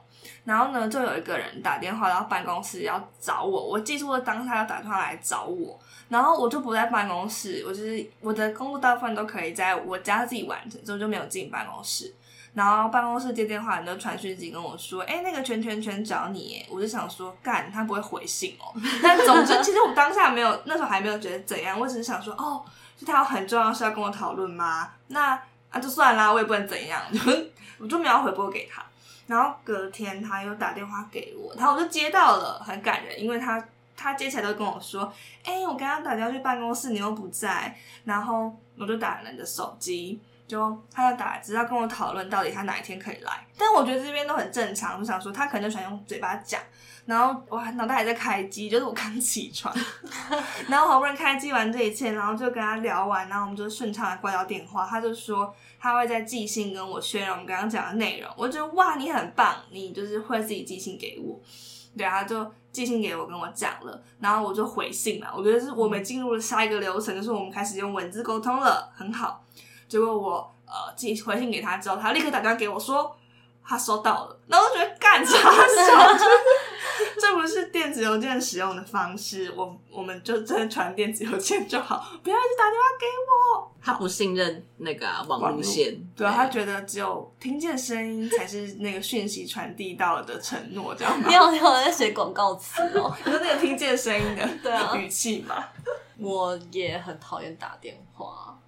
[0.45, 12.15] 然后呢，就有一个人打电话到办公室要找我，我记住了当下要打电话来找我，然后我就不在办公室，我就是我的工作大部分都可以在我家自己完成，所以就没有进办公室。
[12.55, 18.73] 然后办公室接电话，人都传讯息跟我说：“哎，那个圈圈圈找你。”我就想说，干，他不会回信哦。
[19.03, 22.65] 但总之，其实我当下没有，那时候还没有觉得怎样，我只是想说，哦，
[22.99, 24.91] 是他有很重要的事要跟我讨论吗？
[25.09, 25.39] 那
[25.71, 27.03] 啊，就算啦，我也不能怎样，
[27.79, 28.83] 我就没有回拨给他。
[29.27, 33.63] 然后隔天他又打电话给我，然后我就接到了，很感人，因为他
[33.97, 35.13] 他接起来都跟我说
[35.45, 37.75] ：“哎，我刚刚打电话去办公室，你又不在。”
[38.05, 43.45] 然后我就打了你的手机，就他就打来，只是要跟我讨论到底他哪一天可以来。
[43.59, 46.61] 但我觉得这边都很正常，我想说他可能就喜欢用嘴巴讲。
[47.07, 49.73] 然后我脑袋还在开机，就是我刚起床，
[50.69, 54.85] 然后好不容易开机完这一切，然后就跟他聊完，然后我们就顺畅的挂掉电话。
[54.85, 55.55] 他就说
[55.87, 58.29] 他会在寄信跟我确认我们刚刚讲的内容。
[58.37, 61.41] 我觉得哇，你很棒，你就是会自己寄信给我。
[61.97, 65.29] 对啊，他就寄信给我跟我讲了，然后我就回信嘛。
[65.33, 69.45] 我觉得是我们进入了下一个流程，就是我们开始用文字沟通了，很好。
[69.89, 73.17] 结果我呃寄回信给他之后，他立刻打电话给我说
[73.65, 75.39] 他收到了，然后我就觉得干啥？
[77.21, 83.73] 这不是电子邮件使用的方式，我我们就真的传电子邮件就好， 不要一直打电话给我。
[83.83, 91.29] 他不信任那个、啊、网路线，对啊，他觉得只有听见声音才是那个讯息传递到了的承诺，这样吗？
[91.29, 95.65] 你好，你好，在写广告词哦， 你说那个听见声音的对啊语气嘛。
[96.19, 98.59] 我也很讨厌打电话，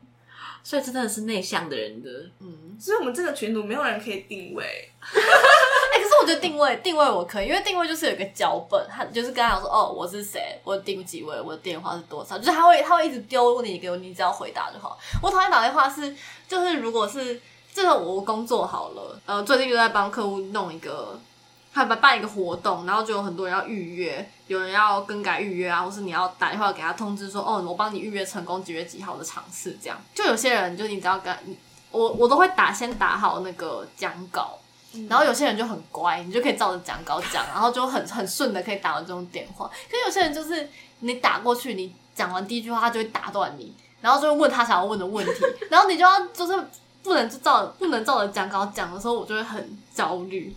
[0.68, 2.10] 所以真的是内向的人的，
[2.40, 4.92] 嗯，所以我们这个群组没有人可以定位。
[5.00, 14.98] 哎可是我觉得定位定位我可以，因为定位就是有一个脚本，他就是跟他讲说，哦，我是谁，我定几位，我的电话是多少，就是他会他会一直丢问题给我，你只要回答就好。
[15.22, 16.14] 我讨厌打电话是，
[16.46, 17.40] 就是如果是
[17.72, 21.18] 这个我工作好了，呃，最近就在帮客户弄一个，
[21.78, 29.98] 他办办一个活动，然后就有很多人要预约，有人要更改预约啊，或是你要打电话给他通知说，哦，我帮你预约成功几月几号的场次，这样。
[30.14, 31.34] 就有些人就你只要跟，
[31.90, 34.58] 我我都会打先打好那个讲稿。
[35.06, 39.66] 然后有些人就很乖，你就可以照着讲稿讲，然后就很很顺的可以打完这种电话。
[39.66, 40.66] 可是有些人就是
[41.00, 46.66] 你打过去，你讲完第一句话，他就会打断你，然后就会问他想要问的问题，然后你就要就是
[47.02, 50.56] 不能就照不能照着讲稿讲的时候，我就会很焦虑，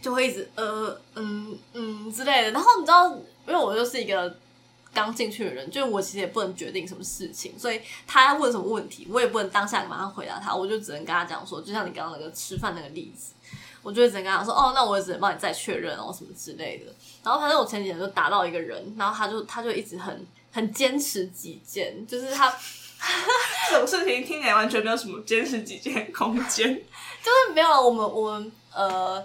[0.00, 2.50] 就会一直呃嗯嗯之类的。
[2.52, 3.08] 然后你知道，
[3.46, 4.36] 因为我就是一个
[4.92, 13.32] 刚进去的人，就是我其实也不能决定什么事情，所以他要问什么问题，我也不能当下马上回答他，我就只能跟他讲说，就像你刚刚那个吃饭那个例子。
[13.82, 16.92] 我就会只能跟他说，哦，那我也只能帮你再确认哦，什么之类的。
[17.22, 22.50] 然后反正我前几天就打到一个人，然后他就他就一直很很坚持己见，就是他
[23.70, 29.24] 这种事情听起来完全没有什么坚持己见空间，就是没有我们我们呃。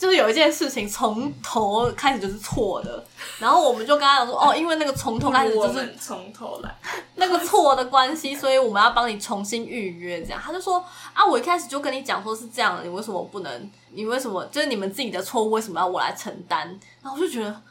[0.00, 3.04] 就是有一件事情从头开始就是错的，
[3.38, 6.74] 然后我们就跟他讲说，哦， 因为那个从头开始就是从头来
[7.16, 10.22] 那个错的关系，所以我们要帮你重新预约。
[10.22, 10.82] 这样，他就说
[11.12, 13.70] 啊，我一开始就跟你讲说是这样的，你为什么不能？
[13.92, 16.66] 你为什么就是你们自己的错误，为什么要我来承担？
[17.02, 17.62] 然后我就觉得，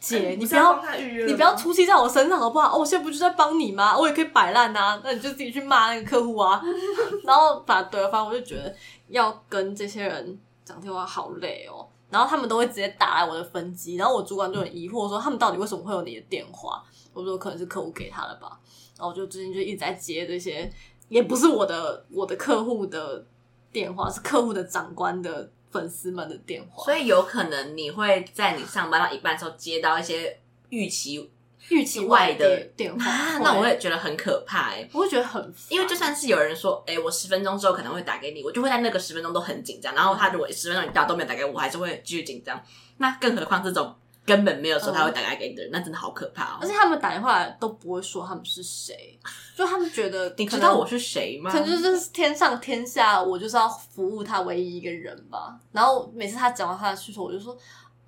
[0.00, 0.82] 姐，你不要
[1.26, 2.74] 你不要出气在我身上好不好？
[2.74, 3.94] 哦，我现在不就在帮你吗？
[3.98, 6.62] 我也可以摆烂啊，那你就自己去骂那个客户啊。
[7.24, 8.74] 然后把对方，我就觉得
[9.08, 10.38] 要跟这些人。
[10.70, 16.82] 讲电话好累哦，然后他们都会直接打来我的分机，然后我主管就很疑惑说，他们到底为什么会有你的电话？
[17.12, 18.60] 我说可能是客户给他的吧，
[18.96, 20.72] 然后就最近就一直在接这些，
[21.08, 23.26] 也不是我的我的客户的
[23.72, 31.30] 电话，是客户的长官的粉丝们的电话，所以有可能你会在你上班到一半的时候接到一些预期。
[31.70, 39.94] 预期外的电话，啊，那我会觉得很可怕哎，欸，我会觉得很，因为就算是有人说，哎，欸，我十分钟之后可能会打给你，我就会在那个十分钟都很紧张。
[39.94, 42.60] 然后他如果十分钟你到都没有打给我，我还是会继续紧张。
[42.98, 43.94] 那更何况这种
[44.26, 46.58] 根本没有说他会打给你的人，嗯，那真的好可怕哦。
[46.60, 49.16] 而且他们打电话都不会说他们是谁，
[49.56, 51.52] 就他们觉得 你知道我是谁吗？
[51.52, 55.56] 可能就是天上天下，我就是要服务他唯一一个人吧。
[55.70, 57.56] 然后每次他讲完他的需求，我就说。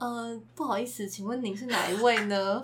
[0.02, 2.60] 呃，不好意思，请问您是哪一位呢？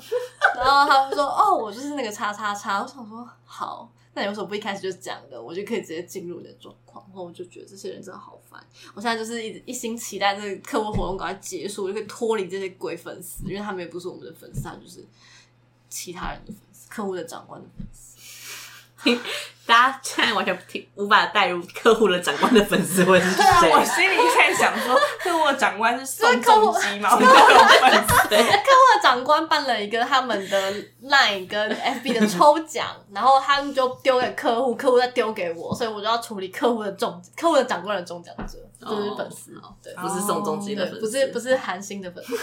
[0.57, 2.83] 然后他们说，哦，我就是那个叉叉叉。
[2.83, 5.41] 我想说，好，那你为什么不一开始就讲的？
[5.41, 7.05] 我就可以直接进入你的状况。
[7.07, 8.61] 然后我就觉得这些人真的好烦。
[8.93, 15.07] 我现在就是一一心期待这个客户活动赶快结束，我就可以脱离这些鬼粉丝，因为他们也不是我们的粉丝，他就是
[15.89, 18.19] 其他人的粉丝，客户的长官的粉丝。
[19.69, 23.71] 大家现在完全听无法带入客户的长官的粉丝会是谁？
[23.71, 27.11] 我心里在想说， 客户的长官是宋仲基吗？
[27.11, 39.53] 客户的长官办了一个他们的 Line 跟 FB 的 抽奖，然后他们就丢给客户，客户再丢给我，所以我就要处理客户的中客户的长官的中奖者，就是粉丝，
[39.83, 42.35] 对，不是宋仲基的粉丝，不是不是韩星的粉丝。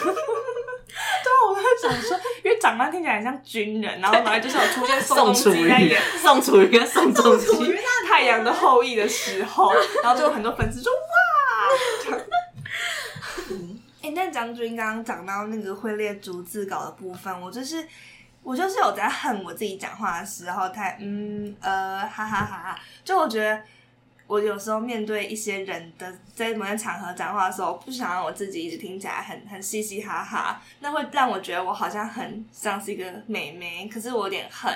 [0.88, 7.76] 对啊，我在想说，因为长官听起来很像军人，然后本来就是有出现 宋仲基那个宋楚瑜跟宋仲基，
[8.08, 12.18] 太阳的后裔的时候，然后就有很多粉丝说哇。
[13.50, 17.86] 嗯，哎、欸，那将军刚刚讲到那个会列逐字稿的部分，我就是
[18.44, 23.60] 我就是有在恨我自己讲话的时候太嗯呃哈哈哈哈，就我觉得。
[24.28, 34.74] 我有时候面对一些人的在某些场合讲话的时候，不想让我自己一直听起来很很嘻嘻哈哈，那会让我觉得我好像很像是一个美眉，可是我有点恨，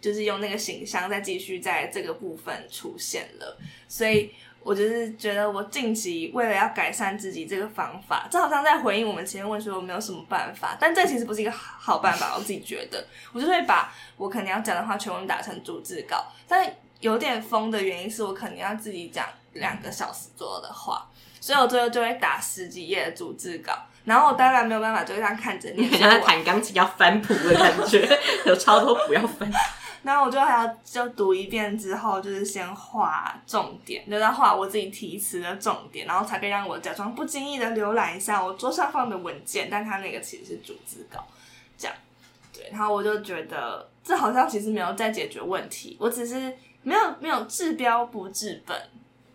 [0.00, 4.32] 就是用那个形象再继续在这个部分出现了，所以。
[4.62, 12.34] 我就是觉得，我近期为了要改善自己这个方法，这好像在回应我们前面问说我没有什么办法，但这其实不是一个好办法。
[12.36, 16.70] 我自己觉得，我就会把我可能要讲的话全部打成逐字稿，但
[17.00, 21.06] 有点疯的原因是我可能要自己讲两个小时左右的话，
[21.40, 23.72] 所以我最后就会打十几页的逐字稿，
[24.04, 28.08] 然后我当然没有办法就这样看着念，像在 弹钢琴要翻谱的感觉，
[28.46, 29.50] 有超多谱要翻。
[30.02, 41.22] 然后我就还要就读一遍之后，就是先画重点，就在画我自己提词的重点，然后才可以让我假装不经意的浏览一下我桌上放的文件，但它那个其实是逐字稿，
[41.76, 41.94] 这样，
[42.50, 42.70] 对。
[42.70, 46.50] 然后我就觉得这好像其实没有在解决问题，我只是
[46.82, 48.76] 没有没有治标不治本，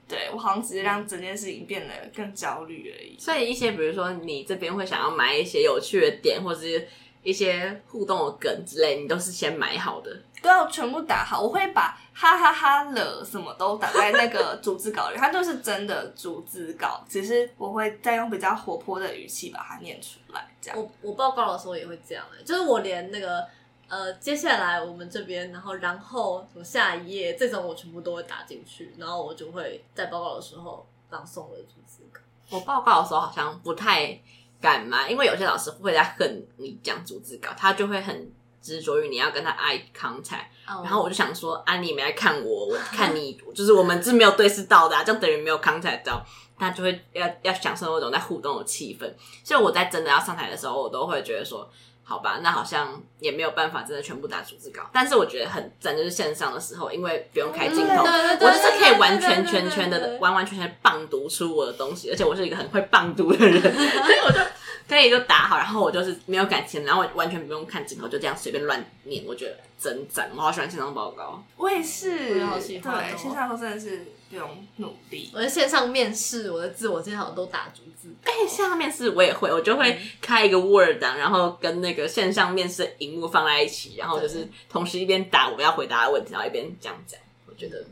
[0.07, 3.15] 对，我好像只是让整件事情变得更焦虑而已。
[3.19, 6.87] 所以一些比如说你这边会想要买一些有趣的点，或者是
[7.23, 10.15] 一些互动的梗之类，你都是先买好的。
[10.41, 20.47] 都要全部打好，我会把哈哈哈了什么都打在那个逐字稿里，它就是真的逐字稿，只是我会再用比较活泼的语气把它念出来。
[20.61, 23.43] 这样，我我报告的时候也会这样、欸，就是我连那个
[23.87, 32.19] 呃接下来我们这边，然后然后什么下一页这种我全部都会打进去，然后我就会在报告的时候朗诵我的逐字稿。
[32.49, 34.19] 我报告的时候好像不太
[34.61, 38.31] 敢嘛，因为有些老师会在恨你讲逐字稿，他就会很。
[38.65, 40.83] 执着于你要跟他 eye contact，、oh.
[40.83, 46.25] 然后我就想说，啊，你没来看我，我看你， 就是我们是没有对视到的、啊，就等于没有 contact 到，
[46.57, 49.01] 他就会要要享受那种在互动的气氛。
[49.43, 51.69] 所以我在真的要上台的时候，我都会觉得说，
[52.07, 54.83] 好吧，那好像也没有办法真的全部打逐字稿。
[54.93, 64.39] 但是我觉得很赞，就是线上的时候，因为不用开镜头，我就是可以完全全全的完完全全棒读出我的东西，而且我是一个很会棒读的人， 所以我就。
[64.87, 69.23] 可以就打好，然后我就是没有感情，然后我完全不用看镜头，就这样随便乱念。
[69.25, 71.43] 我觉得真赞，我好喜欢线上报告。
[71.57, 72.93] 我也是，我也好喜欢。
[72.95, 75.31] 对，线上报告真的是不用努力。
[75.33, 78.13] 我在线上面试，我的自我介绍都打逐字。
[78.23, 87.19] 哎，线上面试我也会，我就会开一个 Word 档，然后跟那个线上面试的荧幕放在一起，然后就是同时一边打我要回答的问题，然后一边这样讲。
[87.47, 87.83] 我觉得。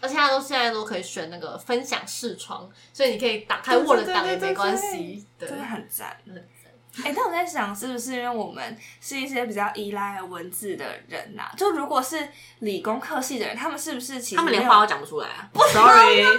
[0.00, 6.44] 而且他都现在都可以选那个分享视窗，所以你可以打开 Word 档也没关系，对，真的很赞，很赞。
[7.04, 11.52] 哎、欸，但我在想，是不是因为我们是一些比较依赖文字的人呐、啊？
[11.56, 12.28] 就如果是
[12.60, 15.48] 理工科系的人，他们是不是其实他们连话都讲不出来啊？
[15.52, 16.24] 不，sorry。
[16.24, 16.38] 欸、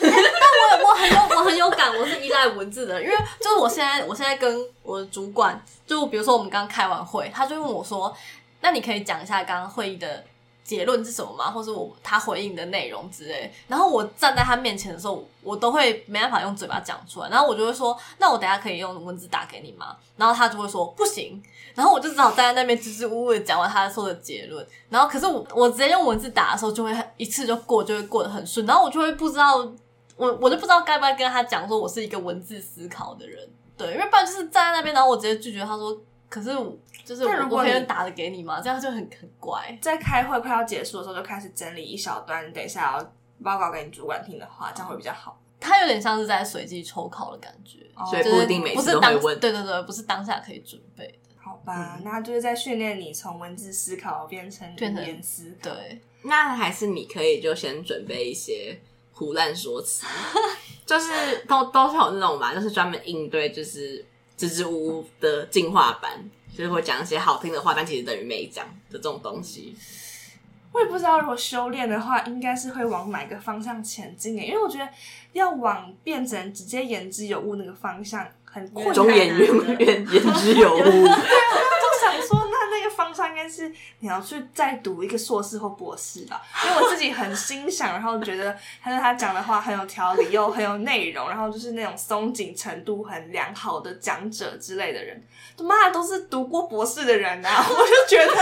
[0.00, 8.16] 但我我很有我很有感，我是依赖文字的人，因为就是我现在我现在跟我的主管，就比如说我们刚开完会，他就问我说
[8.62, 10.24] ：“那你可以讲一下刚刚会议的。”
[10.68, 11.50] 结论是什么吗？
[11.50, 13.50] 或是我他回应的内容之类。
[13.68, 17.30] 然后我站在他面前的时候，我都会没办法用嘴巴讲出来。
[17.30, 21.42] 然后我就会说：“那我等下可以用文字打给你吗？”然后他就会说：“不行。”
[21.74, 24.66] 然后我就只好站在那边支支吾吾的讲完他说的结论。
[24.90, 28.66] 然后可是我我直接用文字打的时候，就会一次就过，就会过得很顺。
[28.66, 29.56] 然后我就会不知道，
[30.16, 33.48] 我我就不知道该不该跟他讲说我是一个文字思考的人。
[33.78, 35.98] 对，因为不然就是站在那边，然后我直接拒绝他说
[36.28, 36.50] ：“可是。”
[37.08, 39.78] 就是如果别人打的给你嘛，这样就很很怪。
[39.80, 45.40] 在开会快要结束的时候，就开始整理一小段，等一下要报告给你主管听的话，这样会比较好。
[45.58, 47.78] 他有点像是在随机抽考的感觉，
[48.10, 49.40] 所以不一定每次都会问。
[49.40, 51.14] 对对对，不是当下可以准备的。
[51.36, 55.70] 好吧，嗯、那就是在训练你从文字思考变成语言思考。
[55.70, 58.78] 对，那还是你可以就先准备一些
[59.12, 60.06] 胡乱说辞，
[60.84, 64.04] 就是都都是有那种吧，就是专门应对就是
[64.36, 66.12] 支支吾吾的进化版。
[66.56, 69.76] 就是会讲一些好听的话，但其实等于没讲的这种东西。
[70.72, 74.36] 我也不知道，如果修炼的话，应该是会往哪个方向前进？
[74.36, 74.88] 因为我觉得
[75.32, 78.94] 要往变成直接言之有物那个方向很困难。
[78.94, 80.80] 中言逆耳，言之有物。
[80.80, 81.16] 对啊，
[81.82, 82.37] 就想说。
[82.98, 95.24] 方向应该是你要去再读一个硕士或博士吧， 因为我自己很欣赏，然后觉得他说他讲的话很有条理又很有内容，然后就是那种松紧程度很良好的讲者之类的人，
[95.56, 98.32] 他妈的都是读过博士的人啊， 我就觉得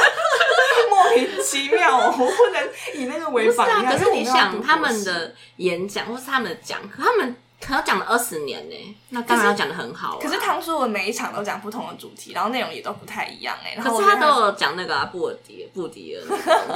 [0.89, 3.85] 莫名其妙，我不能以那个为榜样。
[3.85, 7.37] 可是你想他们的演讲或是他们的讲课，他们。
[7.61, 10.19] 可要讲了二十年呢，那当然要讲的很好，啊。
[10.21, 13.75] 可是汤叔我每一场都讲不同的主题，然后内容也都不太一样哎。
[13.75, 16.23] 可是他都有讲那个、啊、布尔迪布迪尔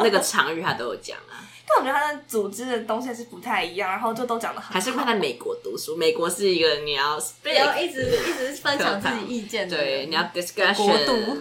[0.03, 1.45] 那个场域，他都有讲啊。
[1.69, 4.75] 但我觉得他的组织的东西是不太一样，然后就都讲的很好。
[4.75, 11.39] 还是他在美国读书，美国是一个你要不要一直一直分享自己意见的，对，你要 discussion 度。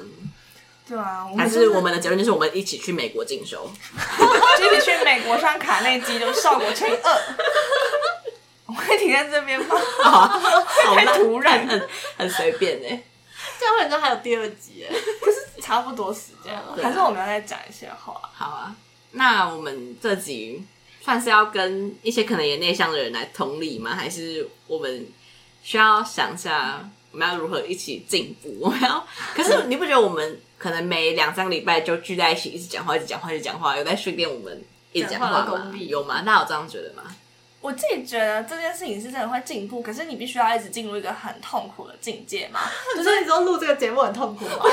[0.87, 7.35] 对啊，还是我们的结论就是我们一起去美国进修， 一起去美国上卡内基，就效果乘以二。
[8.97, 9.75] 停在这边吗？
[10.95, 11.87] 太突然， 很
[12.17, 13.03] 很随便哎。
[13.59, 14.95] 这样会，你知道还有第二集哎。
[15.21, 18.19] 可是差不多时间了，啊、还是我们要再讲一些话？
[18.33, 18.75] 好啊，
[19.11, 20.63] 那我们这集
[21.01, 23.95] 算是要跟一些可能也内向的人来同理吗？
[23.95, 25.07] 还是我们
[25.63, 28.55] 需要想一下我们要如何一起进步？
[28.61, 35.71] 我们要，可是你不觉得我们可能每两三个礼拜就聚在一起，一直讲话，一直讲话，一直讲话，有在训练我们一直讲话吗？
[35.79, 36.21] 有吗？
[36.21, 37.03] 大家有这样觉得吗？
[37.61, 42.61] 我自己觉得这件事情是真的会进步，可是你必须要一直进入一个很痛苦的境界嘛。
[42.95, 44.65] 就是你说录这个节目很痛苦吗？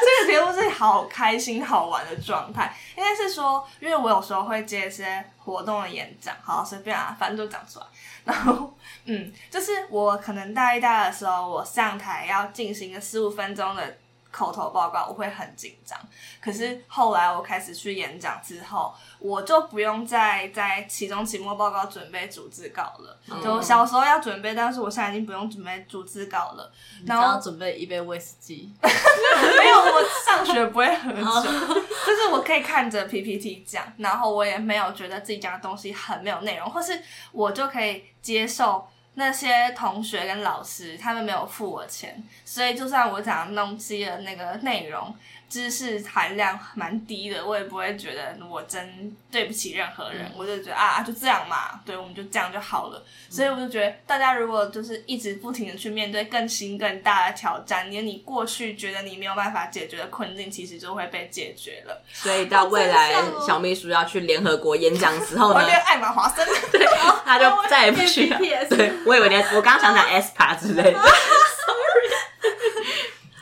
[0.00, 7.86] 这个节目是好开心好玩的状态，应该是说，因为我有时候会接一些活动的演讲，好随便啊，反正就讲出来。
[8.24, 8.72] 然后，
[9.04, 13.96] 嗯，就是我可能大一、大二的时候，我上台要进行一个十五分钟的。
[14.32, 15.98] 口头报告我会很紧张，
[16.40, 23.18] 可是后来我开始去演讲之后，我就不用再在期中、期末报告准备逐字稿了。
[23.30, 26.72] 嗯、就小时候要准备，但是我现在已经不用准备逐字稿了。
[27.06, 31.50] 然后准备一杯威士忌， 没有，我上学不会喝酒，
[32.06, 37.00] 就是我可以看着 PPT 讲，然后我也没有觉得自己讲的东西很没有内容，或是
[37.32, 38.88] 我就可以接受。
[39.14, 45.14] 那些同学跟老师，他们没有付我钱，所以就算我讲的东西的那个内容，
[45.50, 53.02] 知识含量蛮低的，我也不会觉得我真对不起任何人，嗯、我就觉得啊，就这样嘛，对，我们就这样就好了。
[53.28, 62.00] 嗯、所以我就觉得，大家如果就是一直不停的去面对更新更大的挑战，连你过去觉得你没有办法解决的困境，其实就会被解决了。
[62.12, 63.12] 所以到未来
[63.44, 66.86] 小秘书要去联合国演讲的时候呢，我变艾玛华森，对，
[67.24, 68.38] 他就 再也不去了。
[68.68, 71.00] 对，我以为你，我刚刚想讲 ESPA 之类的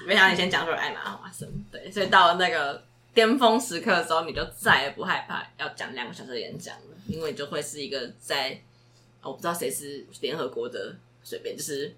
[0.09, 1.47] 没想到你先讲出来艾玛华森。
[1.71, 2.83] 对，所以到了那个
[3.13, 8.59] 巅峰时刻的时候，你就再也不害怕要讲两个小时的演讲了，因为你就会是一个在
[9.23, 11.95] 我不知道谁是联合国的，随便就是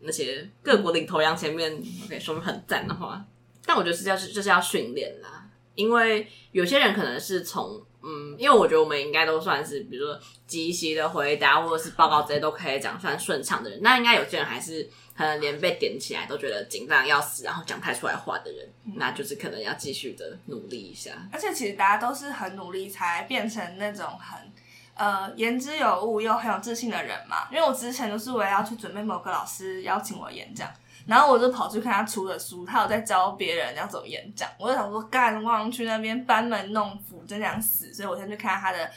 [0.00, 3.24] 那些各国领头羊前面，OK 说很赞的话。
[3.64, 14.86] 但我觉得是要是就是要训练啦，因为有些人可能是从嗯，因为我觉得我们应该都算是，比如说即席的回答或者是报告这些都可以讲算顺畅的人，那应该有些人还是。
[15.16, 21.12] 可能连被点起来都觉得紧张要死，然后讲不太出来话的人，嗯、那就是可能要继续的努力一下。
[21.32, 24.52] 而且其实大家都是很努力才变成那种很
[24.94, 27.48] 呃言之有物又很有自信的人嘛。
[27.50, 30.68] 因为我之前都是为了要去准备某个老师邀请我演讲，
[31.06, 38.90] 然后我就跑去看他出的书，他有在教别人要怎么演讲，我就想说干，我去那边班门弄斧，真想死，所以我先去看他的。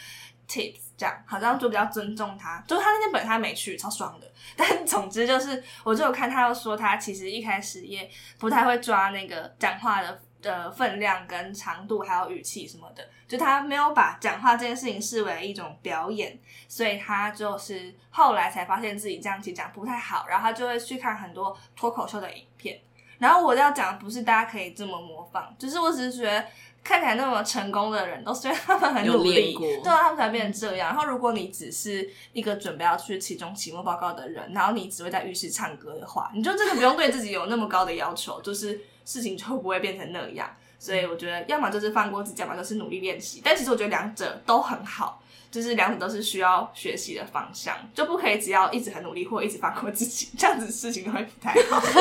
[0.49, 4.27] tips 这样好像就比较尊重他，就是他那天本来他没去，超爽的。
[4.55, 22.79] 但 总之就是，我就有看他又说他其实一开始也不太会抓那个讲话的的分量跟长度，还有语气什么的，就他没有把讲话这件事情视为一种表演，所以他就是后来才发现自己这样其实讲不太好，然后他就会去看很多脱口秀的影片。
[23.19, 26.43] 然后我要讲的不是大家可以这么模仿，就是我只是觉得。
[26.87, 30.87] 看起来那么成功的人，都是因 为他们很努力，对啊，他们才变成这样。
[30.87, 40.49] 然后，如果你只是一个准备要去期中、期末报告的人，然后你只会在浴室唱歌的话，你就真的不用对自己有那么高的要求，就是事情就不会变成那样。
[40.79, 43.41] 所以，我觉得要么就是放过自己，要么就是努力练习。
[43.43, 45.21] 但其实我觉得两者都很好，
[45.51, 51.83] 就是两者都是需要学习的方向，就不可以只要一直很努力或一直放过自己，这样子事情都会不太好。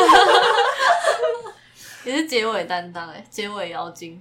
[2.04, 4.20] 也是结尾担当哎，结尾妖精。